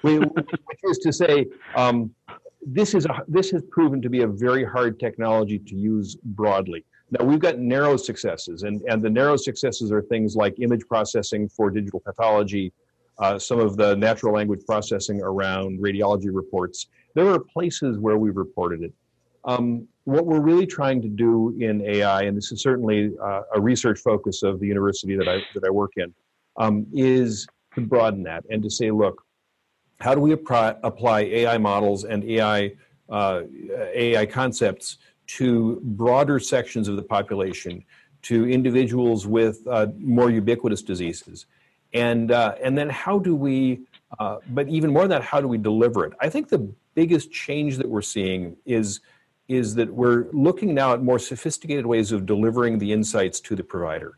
[0.00, 2.14] which is to say, um,
[2.64, 6.84] this is a, this has proven to be a very hard technology to use broadly.
[7.10, 11.48] Now we've got narrow successes, and, and the narrow successes are things like image processing
[11.48, 12.72] for digital pathology,
[13.20, 16.88] uh, some of the natural language processing around radiology reports.
[17.14, 18.92] There are places where we've reported it.
[19.44, 23.60] Um, what we're really trying to do in AI, and this is certainly uh, a
[23.60, 26.12] research focus of the university that I that I work in,
[26.56, 29.22] um, is to broaden that and to say, look,
[30.00, 32.72] how do we apply, apply AI models and AI
[33.10, 33.42] uh,
[33.94, 37.84] AI concepts to broader sections of the population,
[38.22, 41.46] to individuals with uh, more ubiquitous diseases,
[41.92, 43.80] and uh, and then how do we?
[44.18, 46.12] Uh, but even more than that, how do we deliver it?
[46.20, 49.00] I think the biggest change that we're seeing is
[49.48, 53.64] is that we're looking now at more sophisticated ways of delivering the insights to the
[53.64, 54.16] provider.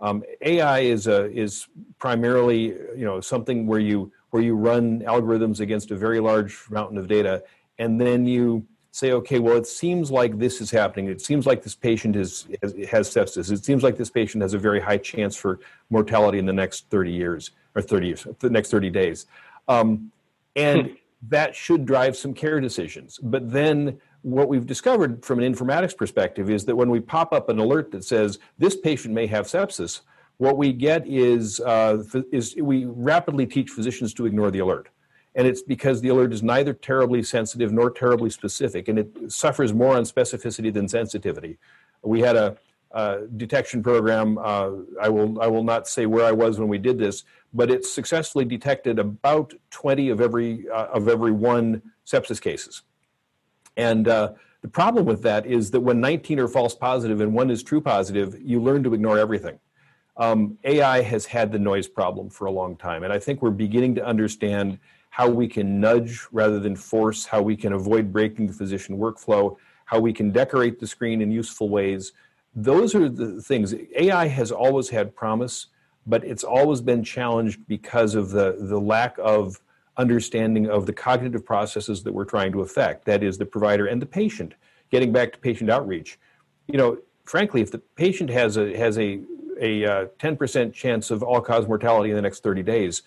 [0.00, 1.68] Um, AI is a is
[1.98, 2.62] primarily
[2.96, 7.06] you know something where you where you run algorithms against a very large mountain of
[7.06, 7.44] data,
[7.78, 11.08] and then you say, okay, well, it seems like this is happening.
[11.08, 13.50] It seems like this patient is, has, has sepsis.
[13.50, 16.90] It seems like this patient has a very high chance for mortality in the next
[16.90, 19.26] 30 years or 30 years, the next 30 days.
[19.66, 20.12] Um,
[20.56, 20.92] and hmm.
[21.28, 23.18] that should drive some care decisions.
[23.22, 27.48] But then what we've discovered from an informatics perspective is that when we pop up
[27.48, 30.02] an alert that says this patient may have sepsis,
[30.36, 34.88] what we get is, uh, is we rapidly teach physicians to ignore the alert.
[35.34, 39.72] And it's because the alert is neither terribly sensitive nor terribly specific, and it suffers
[39.72, 41.58] more on specificity than sensitivity.
[42.02, 42.56] We had a,
[43.38, 44.36] detection program.
[44.36, 44.70] Uh,
[45.00, 47.24] I will I will not say where I was when we did this,
[47.54, 52.82] but it successfully detected about 20 of every uh, of every one sepsis cases.
[53.78, 57.50] And uh, the problem with that is that when 19 are false positive and one
[57.50, 59.58] is true positive, you learn to ignore everything.
[60.16, 63.50] Um, AI has had the noise problem for a long time, and I think we're
[63.50, 64.78] beginning to understand
[65.12, 69.54] how we can nudge rather than force, how we can avoid breaking the physician workflow,
[69.84, 72.12] how we can decorate the screen in useful ways.
[72.54, 73.74] Those are the things.
[73.94, 75.66] AI has always had promise,
[76.06, 79.60] but it's always been challenged because of the, the lack of
[79.98, 84.00] understanding of the cognitive processes that we're trying to affect that is the provider and
[84.00, 84.54] the patient
[84.90, 86.18] getting back to patient outreach
[86.66, 86.96] you know
[87.26, 89.20] frankly if the patient has a has a
[89.60, 93.02] a uh, 10% chance of all cause mortality in the next 30 days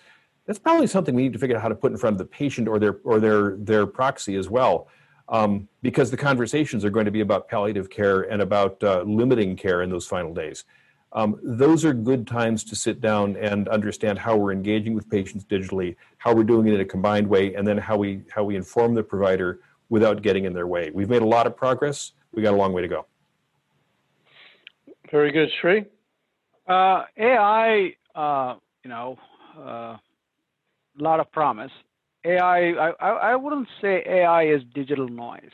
[0.46, 2.24] that's probably something we need to figure out how to put in front of the
[2.24, 4.88] patient or their or their their proxy as well
[5.28, 9.56] um, because the conversations are going to be about palliative care and about uh, limiting
[9.56, 10.64] care in those final days
[11.12, 15.44] um, those are good times to sit down and understand how we're engaging with patients
[15.44, 18.54] digitally, how we're doing it in a combined way, and then how we how we
[18.54, 20.90] inform the provider without getting in their way.
[20.92, 22.12] We've made a lot of progress.
[22.32, 23.06] We got a long way to go.
[25.10, 25.86] Very good, Sri.
[26.68, 29.16] Uh, AI, uh, you know,
[30.98, 31.70] a lot of promise.
[32.24, 32.70] AI,
[33.00, 35.50] I, I wouldn't say AI is digital noise.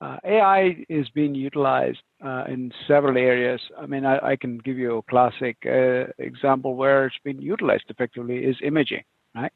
[0.00, 3.60] Uh, AI is being utilized uh, in several areas.
[3.78, 7.84] I mean, I, I can give you a classic uh, example where it's been utilized
[7.88, 9.02] effectively is imaging,
[9.34, 9.52] right?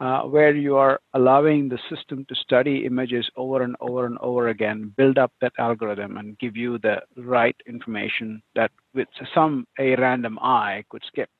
[0.00, 4.48] Uh, where you are allowing the system to study images over and over and over
[4.48, 9.94] again, build up that algorithm and give you the right information that with some a
[9.96, 11.30] random eye could skip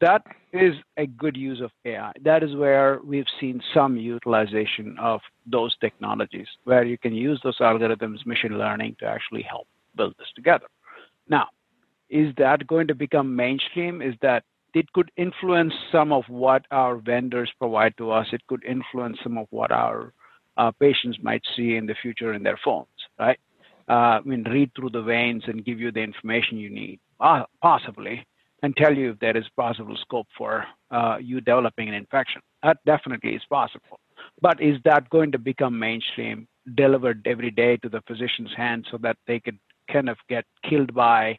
[0.00, 0.22] that
[0.56, 2.12] is a good use of AI.
[2.22, 7.58] That is where we've seen some utilization of those technologies, where you can use those
[7.58, 10.66] algorithms, machine learning, to actually help build this together.
[11.28, 11.46] Now,
[12.08, 14.02] is that going to become mainstream?
[14.02, 14.44] Is that
[14.74, 18.26] it could influence some of what our vendors provide to us?
[18.32, 20.12] It could influence some of what our
[20.56, 22.86] uh, patients might see in the future in their phones,
[23.18, 23.38] right?
[23.88, 27.44] Uh, I mean, read through the veins and give you the information you need, uh,
[27.62, 28.26] possibly
[28.66, 32.42] and tell you if there is possible scope for uh, you developing an infection.
[32.64, 34.00] That definitely is possible.
[34.42, 38.98] But is that going to become mainstream, delivered every day to the physician's hand so
[39.02, 39.58] that they could
[39.90, 41.38] kind of get killed by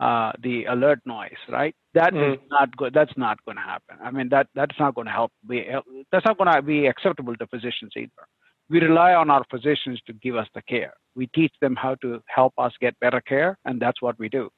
[0.00, 1.74] uh, the alert noise, right?
[1.92, 2.32] That mm.
[2.32, 2.94] is not good.
[2.94, 3.98] That's not going to happen.
[4.02, 5.30] I mean, that that's not going to help.
[5.46, 5.66] Be,
[6.10, 8.24] that's not going to be acceptable to physicians either.
[8.70, 10.94] We rely on our physicians to give us the care.
[11.14, 14.50] We teach them how to help us get better care, and that's what we do.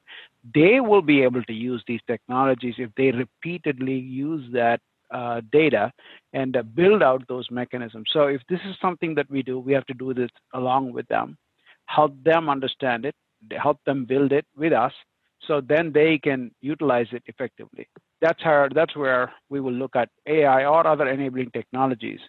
[0.53, 4.79] They will be able to use these technologies if they repeatedly use that
[5.11, 5.91] uh, data
[6.33, 8.09] and uh, build out those mechanisms.
[8.11, 11.07] So, if this is something that we do, we have to do this along with
[11.07, 11.37] them,
[11.85, 13.15] help them understand it,
[13.51, 14.93] help them build it with us,
[15.47, 17.87] so then they can utilize it effectively.
[18.21, 22.19] That's how that's where we will look at AI or other enabling technologies.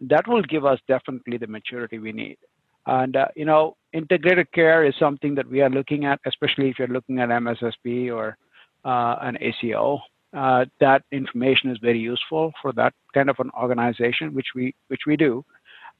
[0.00, 2.38] That will give us definitely the maturity we need.
[2.86, 6.78] And uh, you know, integrated care is something that we are looking at, especially if
[6.78, 8.36] you're looking at MSSP or
[8.84, 10.00] uh, an ACO.
[10.36, 15.02] Uh, that information is very useful for that kind of an organization, which we which
[15.06, 15.44] we do.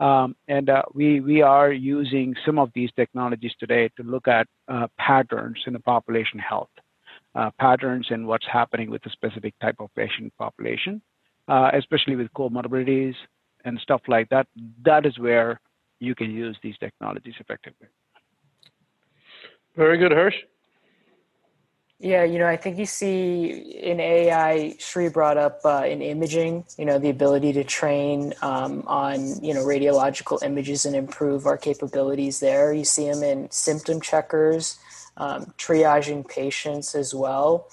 [0.00, 4.48] Um, and uh, we we are using some of these technologies today to look at
[4.68, 6.70] uh, patterns in the population health,
[7.34, 11.02] uh, patterns in what's happening with a specific type of patient population,
[11.48, 13.14] especially with comorbidities
[13.64, 14.46] and stuff like that.
[14.84, 15.60] That is where
[16.00, 17.88] you can use these technologies effectively.
[19.76, 20.34] Very good, Hirsch.
[22.02, 23.46] Yeah, you know, I think you see
[23.80, 28.82] in AI, Sri brought up uh, in imaging, you know, the ability to train um,
[28.88, 32.72] on, you know, radiological images and improve our capabilities there.
[32.72, 34.80] You see them in symptom checkers,
[35.16, 37.68] um, triaging patients as well.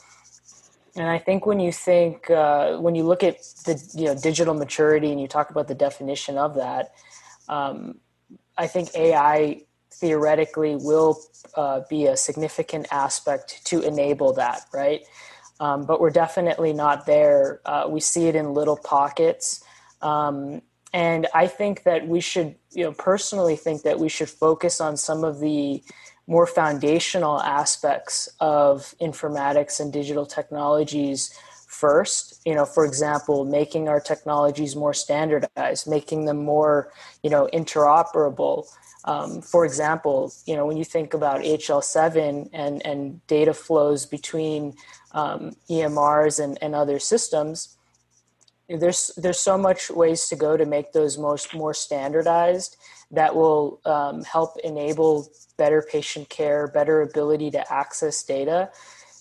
[0.96, 4.54] And I think when you think, uh, when you look at the, you know, digital
[4.54, 6.94] maturity and you talk about the definition of that,
[7.48, 8.00] um,
[8.58, 9.62] I think AI
[9.94, 11.20] theoretically will
[11.56, 15.02] uh, be a significant aspect to enable that, right?
[15.60, 17.62] Um, but we're definitely not there.
[17.66, 19.64] Uh, we see it in little pockets.
[20.02, 20.62] Um,
[20.94, 24.98] and I think that we should, you know, personally think that we should focus on
[24.98, 25.84] some of the
[26.30, 31.34] more foundational aspects of informatics and digital technologies
[31.68, 32.40] first.
[32.46, 36.92] You know for example making our technologies more standardized making them more
[37.24, 38.68] you know interoperable.
[39.06, 44.76] Um, for example, you know when you think about HL7 and and data flows between
[45.14, 47.76] um, EMRs and, and other systems,
[48.70, 52.78] there's there's so much ways to go to make those most more standardized
[53.10, 55.28] that will um, help enable
[55.60, 58.72] better patient care, better ability to access data,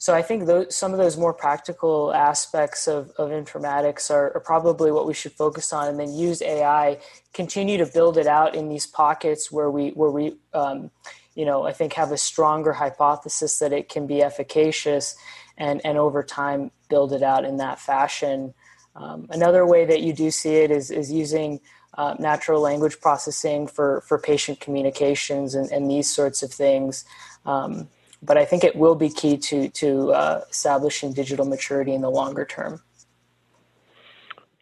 [0.01, 4.41] so I think those, some of those more practical aspects of, of informatics are, are,
[4.41, 7.01] probably what we should focus on, and then use AI,
[7.34, 10.93] continue to build it out in these pockets where we where we um,
[11.34, 15.16] you know I think have a stronger hypothesis that it can be efficacious,
[15.57, 18.55] and and over time build it out in that fashion.
[18.95, 21.61] Um, another way that you do see it is is using
[21.99, 27.05] uh, natural language processing for for patient communications and, and these sorts of things.
[27.45, 27.89] Um,
[28.23, 32.11] but I think it will be key to to uh, establishing digital maturity in the
[32.11, 32.81] longer term.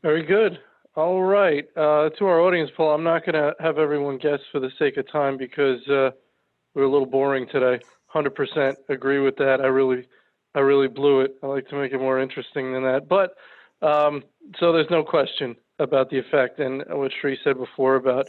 [0.02, 0.58] Very good.
[0.94, 1.66] All right.
[1.76, 4.96] Uh, to our audience Paul, I'm not going to have everyone guess for the sake
[4.96, 6.10] of time because uh,
[6.74, 7.84] we're a little boring today.
[8.14, 9.60] 100% agree with that.
[9.60, 10.06] I really,
[10.54, 11.36] I really blew it.
[11.42, 13.08] I like to make it more interesting than that.
[13.08, 13.34] But
[13.86, 14.22] um,
[14.58, 18.28] so there's no question about the effect and what Sri said before about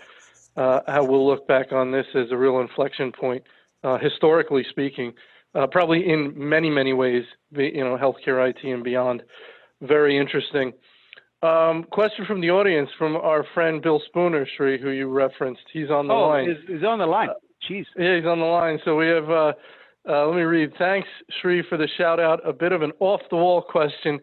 [0.55, 3.43] uh, how we'll look back on this as a real inflection point
[3.83, 5.13] uh, historically speaking,
[5.55, 9.23] uh, probably in many, many ways, you know, healthcare IT and beyond.
[9.81, 10.73] Very interesting.
[11.43, 15.61] Um, question from the audience from our friend Bill Spooner, Sri, who you referenced.
[15.71, 16.49] He's on the oh, line.
[16.49, 17.29] He's, he's on the line.
[17.69, 17.85] Jeez.
[17.97, 18.79] yeah, he's on the line.
[18.83, 19.53] So we have, uh,
[20.09, 20.71] uh, let me read.
[20.79, 21.07] Thanks,
[21.41, 22.39] Sri, for the shout out.
[22.47, 24.19] A bit of an off the wall question.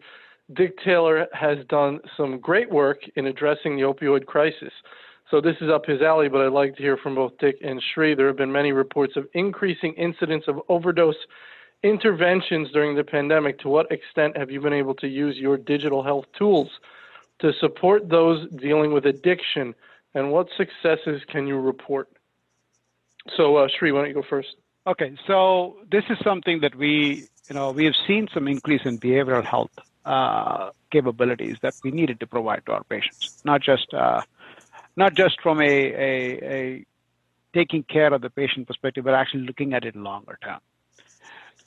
[0.53, 4.71] Dick Taylor has done some great work in addressing the opioid crisis.
[5.31, 7.81] So this is up his alley, but I'd like to hear from both Dick and
[7.81, 8.13] Sri.
[8.13, 11.15] There have been many reports of increasing incidents of overdose
[11.81, 13.57] interventions during the pandemic.
[13.59, 16.69] To what extent have you been able to use your digital health tools
[17.39, 19.73] to support those dealing with addiction,
[20.13, 22.07] and what successes can you report?
[23.35, 24.55] So, uh, Sri, why don't you go first?
[24.85, 28.99] Okay, so this is something that we, you know, we have seen some increase in
[28.99, 29.71] behavioral health
[30.05, 34.21] uh, capabilities that we needed to provide to our patients, not just uh,
[34.95, 36.85] not just from a, a, a
[37.53, 40.59] taking care of the patient perspective, but actually looking at it longer term.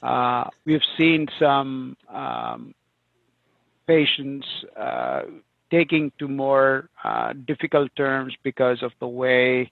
[0.03, 2.74] Uh, we've seen some um,
[3.86, 5.22] patients uh,
[5.70, 9.70] taking to more uh, difficult terms because of the way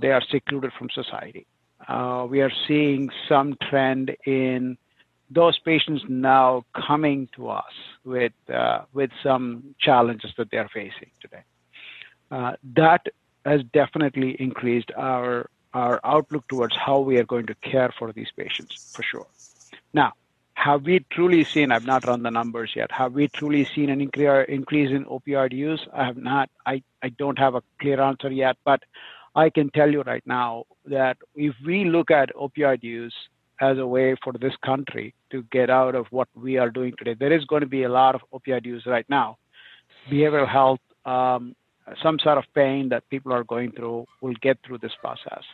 [0.00, 1.46] they are secluded from society.
[2.28, 4.78] We are seeing some trend in
[5.30, 7.72] those patients now coming to us
[8.04, 11.42] with uh, with some challenges that they are facing today.
[12.30, 13.06] Uh, that
[13.44, 18.30] has definitely increased our our outlook towards how we are going to care for these
[18.36, 19.26] patients for sure.
[19.92, 20.12] Now,
[20.54, 21.72] have we truly seen?
[21.72, 22.90] I've not run the numbers yet.
[22.92, 25.86] Have we truly seen an increase in opioid use?
[25.92, 26.48] I have not.
[26.64, 28.82] I, I don't have a clear answer yet, but
[29.34, 33.14] I can tell you right now that if we look at opioid use
[33.60, 37.14] as a way for this country to get out of what we are doing today,
[37.18, 39.38] there is going to be a lot of opioid use right now.
[40.10, 41.54] Behavioral health, um,
[42.02, 45.44] some sort of pain that people are going through will get through this process.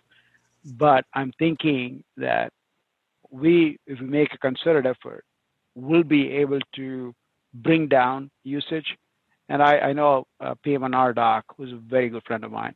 [0.64, 2.52] But I'm thinking that
[3.30, 5.24] we, if we make a concerted effort,
[5.74, 7.14] will be able to
[7.54, 8.96] bring down usage.
[9.48, 12.74] And I, I know uh, PM&R doc, who's a very good friend of mine,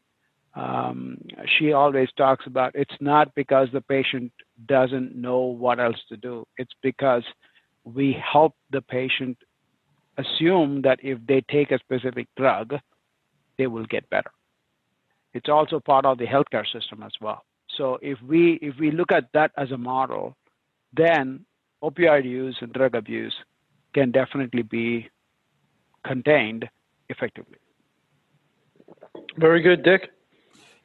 [0.55, 1.19] um,
[1.59, 4.33] she always talks about it's not because the patient
[4.67, 6.45] doesn't know what else to do.
[6.59, 7.25] It's because
[7.85, 9.37] we help the patient
[10.17, 12.75] assume that if they take a specific drug,
[13.59, 14.31] they will get better.
[15.33, 17.45] It's also part of the healthcare system as well.
[17.77, 20.37] So if we if we look at that as a model,
[20.93, 21.45] then
[21.83, 23.35] opioid use and drug abuse
[23.95, 25.09] can definitely be
[26.07, 26.69] contained
[27.09, 27.59] effectively.
[29.37, 30.11] Very good, Dick.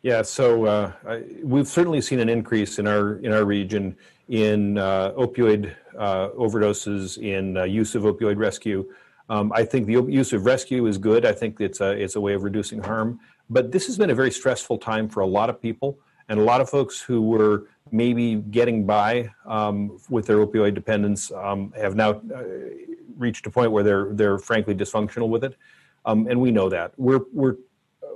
[0.02, 3.98] Yeah, so uh, I, we've certainly seen an increase in our in our region
[4.30, 8.86] in uh, opioid uh, overdoses, in uh, use of opioid rescue.
[9.30, 11.26] Um, I think the use of rescue is good.
[11.26, 13.20] I think it's a it's a way of reducing harm.
[13.50, 16.44] But this has been a very stressful time for a lot of people, and a
[16.44, 21.96] lot of folks who were maybe getting by um, with their opioid dependence um, have
[21.96, 22.44] now uh,
[23.18, 25.58] reached a point where they're they're frankly dysfunctional with it,
[26.06, 26.94] um, and we know that.
[26.96, 27.58] We're we're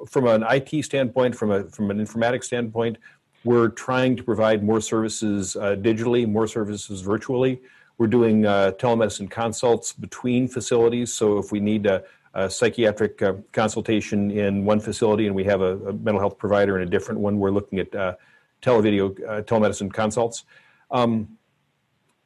[0.07, 2.97] from an IT standpoint, from a from an informatics standpoint,
[3.43, 7.61] we're trying to provide more services uh, digitally, more services virtually.
[7.97, 11.13] We're doing uh, telemedicine consults between facilities.
[11.13, 15.61] So if we need a, a psychiatric uh, consultation in one facility and we have
[15.61, 18.15] a, a, mental health provider in a different one, we're looking at uh,
[18.61, 20.45] televideo uh, telemedicine consults.
[20.89, 21.37] Um,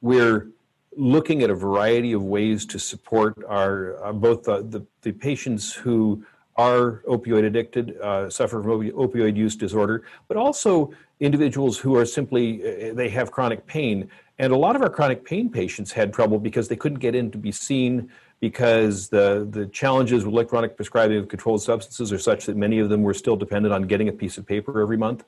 [0.02, 0.50] we're
[0.96, 5.74] looking at a variety of ways to support our uh, both the, the, the patients
[5.74, 6.24] who
[6.58, 12.90] are opioid addicted, uh, suffer from opioid use disorder, but also individuals who are simply,
[12.90, 14.10] uh, they have chronic pain.
[14.40, 17.32] And a lot of our chronic pain patients had trouble because they couldn't get in
[17.32, 22.46] to be seen because the, the challenges with electronic prescribing of controlled substances are such
[22.46, 25.24] that many of them were still dependent on getting a piece of paper every month.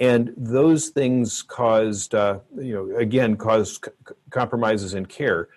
[0.00, 5.48] And those things caused, uh, you know, again, caused c- compromises in care.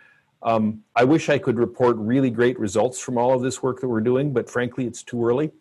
[0.44, 3.88] Um, I wish I could report really great results from all of this work that
[3.88, 5.52] we're doing, but frankly, it's too early.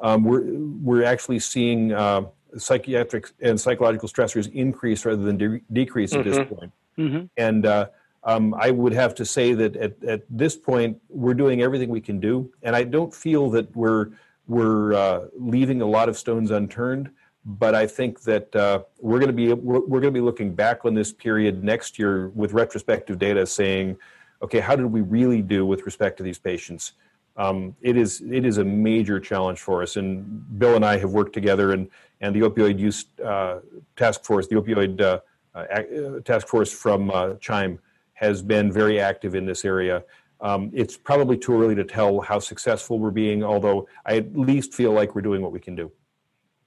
[0.00, 2.22] Um, we're, we're actually seeing uh,
[2.56, 6.20] psychiatric and psychological stressors increase rather than de- decrease mm-hmm.
[6.20, 6.54] at this mm-hmm.
[6.54, 6.72] point.
[6.98, 7.24] Mm-hmm.
[7.36, 7.88] And uh,
[8.24, 12.00] um, I would have to say that at, at this point, we're doing everything we
[12.00, 12.52] can do.
[12.62, 14.10] And I don't feel that we're,
[14.46, 17.10] we're uh, leaving a lot of stones unturned
[17.48, 20.54] but I think that uh, we're going to be we're, we're going to be looking
[20.54, 23.96] back on this period next year with retrospective data saying,
[24.42, 26.92] okay, how did we really do with respect to these patients?
[27.36, 31.12] Um, it is it is a major challenge for us, and Bill and I have
[31.12, 31.88] worked together, and
[32.20, 33.60] and the opioid use uh,
[33.96, 35.20] task force, the opioid uh,
[35.54, 37.78] uh, task force from uh, CHIME,
[38.14, 40.02] has been very active in this area.
[40.40, 44.74] Um, it's probably too early to tell how successful we're being, although I at least
[44.74, 45.92] feel like we're doing what we can do.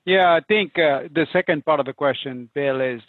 [0.05, 3.01] Yeah, I think uh, the second part of the question, Bill, is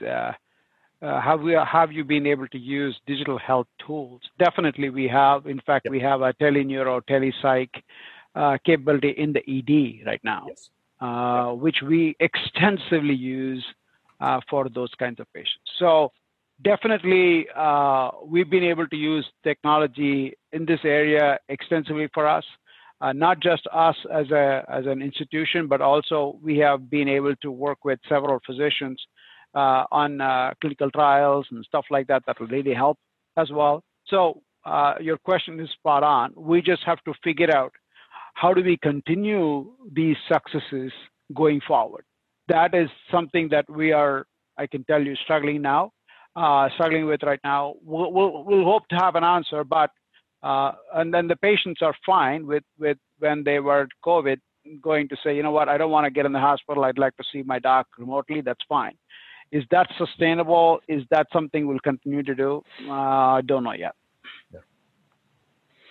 [1.02, 4.20] uh, have we have you been able to use digital health tools?
[4.38, 5.46] Definitely, we have.
[5.46, 5.92] In fact, yep.
[5.92, 7.70] we have a teleneuro, telepsych
[8.34, 10.70] uh, capability in the ED right now, yes.
[11.00, 11.58] uh, yep.
[11.58, 13.64] which we extensively use
[14.20, 15.68] uh, for those kinds of patients.
[15.78, 16.12] So
[16.62, 22.44] definitely, uh, we've been able to use technology in this area extensively for us.
[23.00, 27.34] Uh, not just us as a as an institution, but also we have been able
[27.42, 29.04] to work with several physicians
[29.54, 32.98] uh, on uh, clinical trials and stuff like that that will really help
[33.36, 33.82] as well.
[34.06, 36.32] So uh, your question is spot on.
[36.36, 37.72] We just have to figure out
[38.34, 40.92] how do we continue these successes
[41.34, 42.04] going forward.
[42.48, 44.26] That is something that we are,
[44.58, 45.92] I can tell you, struggling now,
[46.36, 47.74] uh, struggling with right now.
[47.82, 49.90] We'll, we'll, we'll, hope to have an answer, but
[50.42, 54.38] uh, and then the patients are fine with with when they were COVID
[54.80, 56.84] going to say, you know what, I don't want to get in the hospital.
[56.84, 58.40] I'd like to see my doc remotely.
[58.40, 58.94] That's fine.
[59.52, 60.80] Is that sustainable?
[60.88, 62.64] Is that something we'll continue to do?
[62.88, 63.94] Uh, I don't know yet.
[64.52, 64.60] Yeah.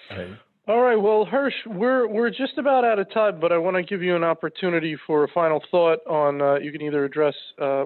[0.09, 0.37] All right.
[0.67, 0.95] All right.
[0.95, 4.15] Well, Hirsch, we're we're just about out of time, but I want to give you
[4.15, 6.41] an opportunity for a final thought on.
[6.41, 7.85] Uh, you can either address uh,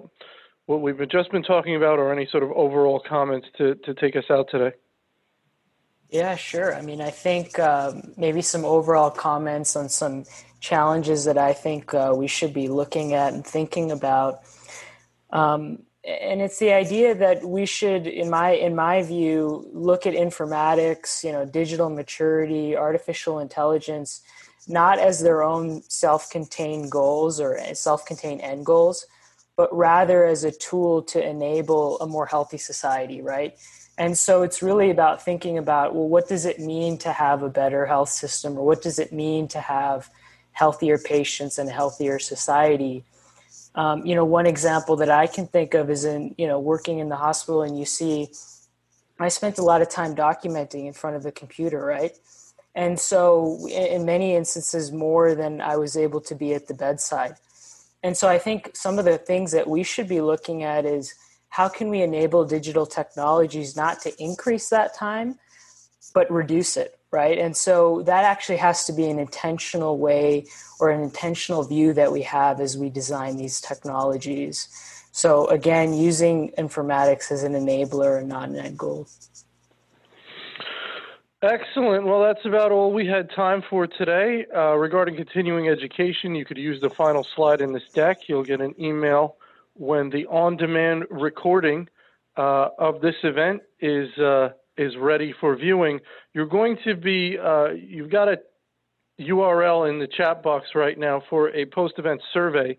[0.66, 4.16] what we've just been talking about, or any sort of overall comments to to take
[4.16, 4.76] us out today.
[6.10, 6.76] Yeah, sure.
[6.76, 10.26] I mean, I think um, maybe some overall comments on some
[10.60, 14.42] challenges that I think uh, we should be looking at and thinking about
[15.36, 20.14] um, and it's the idea that we should in my in my view look at
[20.14, 24.22] informatics you know digital maturity artificial intelligence
[24.68, 29.06] not as their own self-contained goals or self-contained end goals
[29.58, 33.56] but rather as a tool to enable a more healthy society right?
[33.98, 37.50] And so it's really about thinking about well what does it mean to have a
[37.50, 40.10] better health system or what does it mean to have
[40.52, 43.04] healthier patients and a healthier society
[43.76, 47.00] um, you know, one example that I can think of is in, you know, working
[47.00, 48.30] in the hospital and you see,
[49.20, 52.18] I spent a lot of time documenting in front of the computer, right?
[52.74, 57.36] And so, in many instances, more than I was able to be at the bedside.
[58.04, 61.16] And so, I think some of the things that we should be looking at is
[61.50, 65.40] how can we enable digital technologies not to increase that time,
[66.14, 67.38] but reduce it, right?
[67.38, 70.46] And so that actually has to be an intentional way
[70.82, 74.68] or an intentional view that we have as we design these technologies.
[75.14, 79.08] So again, using informatics as an enabler and not an end goal.
[81.42, 82.06] Excellent.
[82.06, 84.46] Well, that's about all we had time for today.
[84.54, 88.28] Uh, regarding continuing education, you could use the final slide in this deck.
[88.28, 89.38] You'll get an email
[89.76, 91.88] when the on demand recording
[92.36, 94.10] uh, of this event is.
[94.18, 96.00] Uh, is ready for viewing,
[96.36, 98.38] you're going to be, uh, you've got a
[99.22, 102.78] URL in the chat box right now for a post-event survey.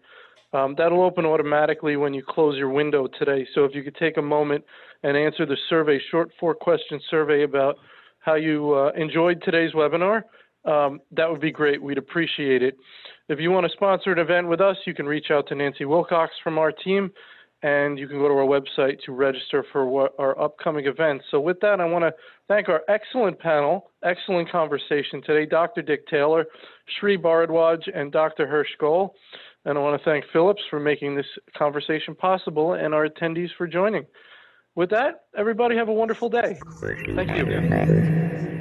[0.53, 3.49] Um, that'll open automatically when you close your window today.
[3.55, 4.63] So if you could take a moment
[5.03, 7.77] and answer the survey, short four-question survey about
[8.19, 10.25] how you uh, enjoyed today's webinar,
[10.67, 11.83] um, that would be great.
[11.83, 12.77] We'd appreciate it.
[13.31, 15.87] If you want to sponsor an event with us, you can reach out to Nancy
[15.87, 17.11] Wilcox from our team
[17.67, 21.25] and you can go to our website to register for our upcoming events.
[21.33, 22.13] So, with that, I want to
[22.47, 25.83] thank our excellent panel, excellent conversation today, Dr.
[25.83, 26.47] Dick Taylor,
[27.01, 28.47] Sri Bharadwaj, and Dr.
[28.47, 29.17] Hirsch Goel.
[29.65, 31.27] And I want to thank Philips for making this
[31.59, 34.07] conversation possible and our attendees for joining.
[34.77, 36.61] With that, everybody have a wonderful day.
[37.17, 38.56] Thank you.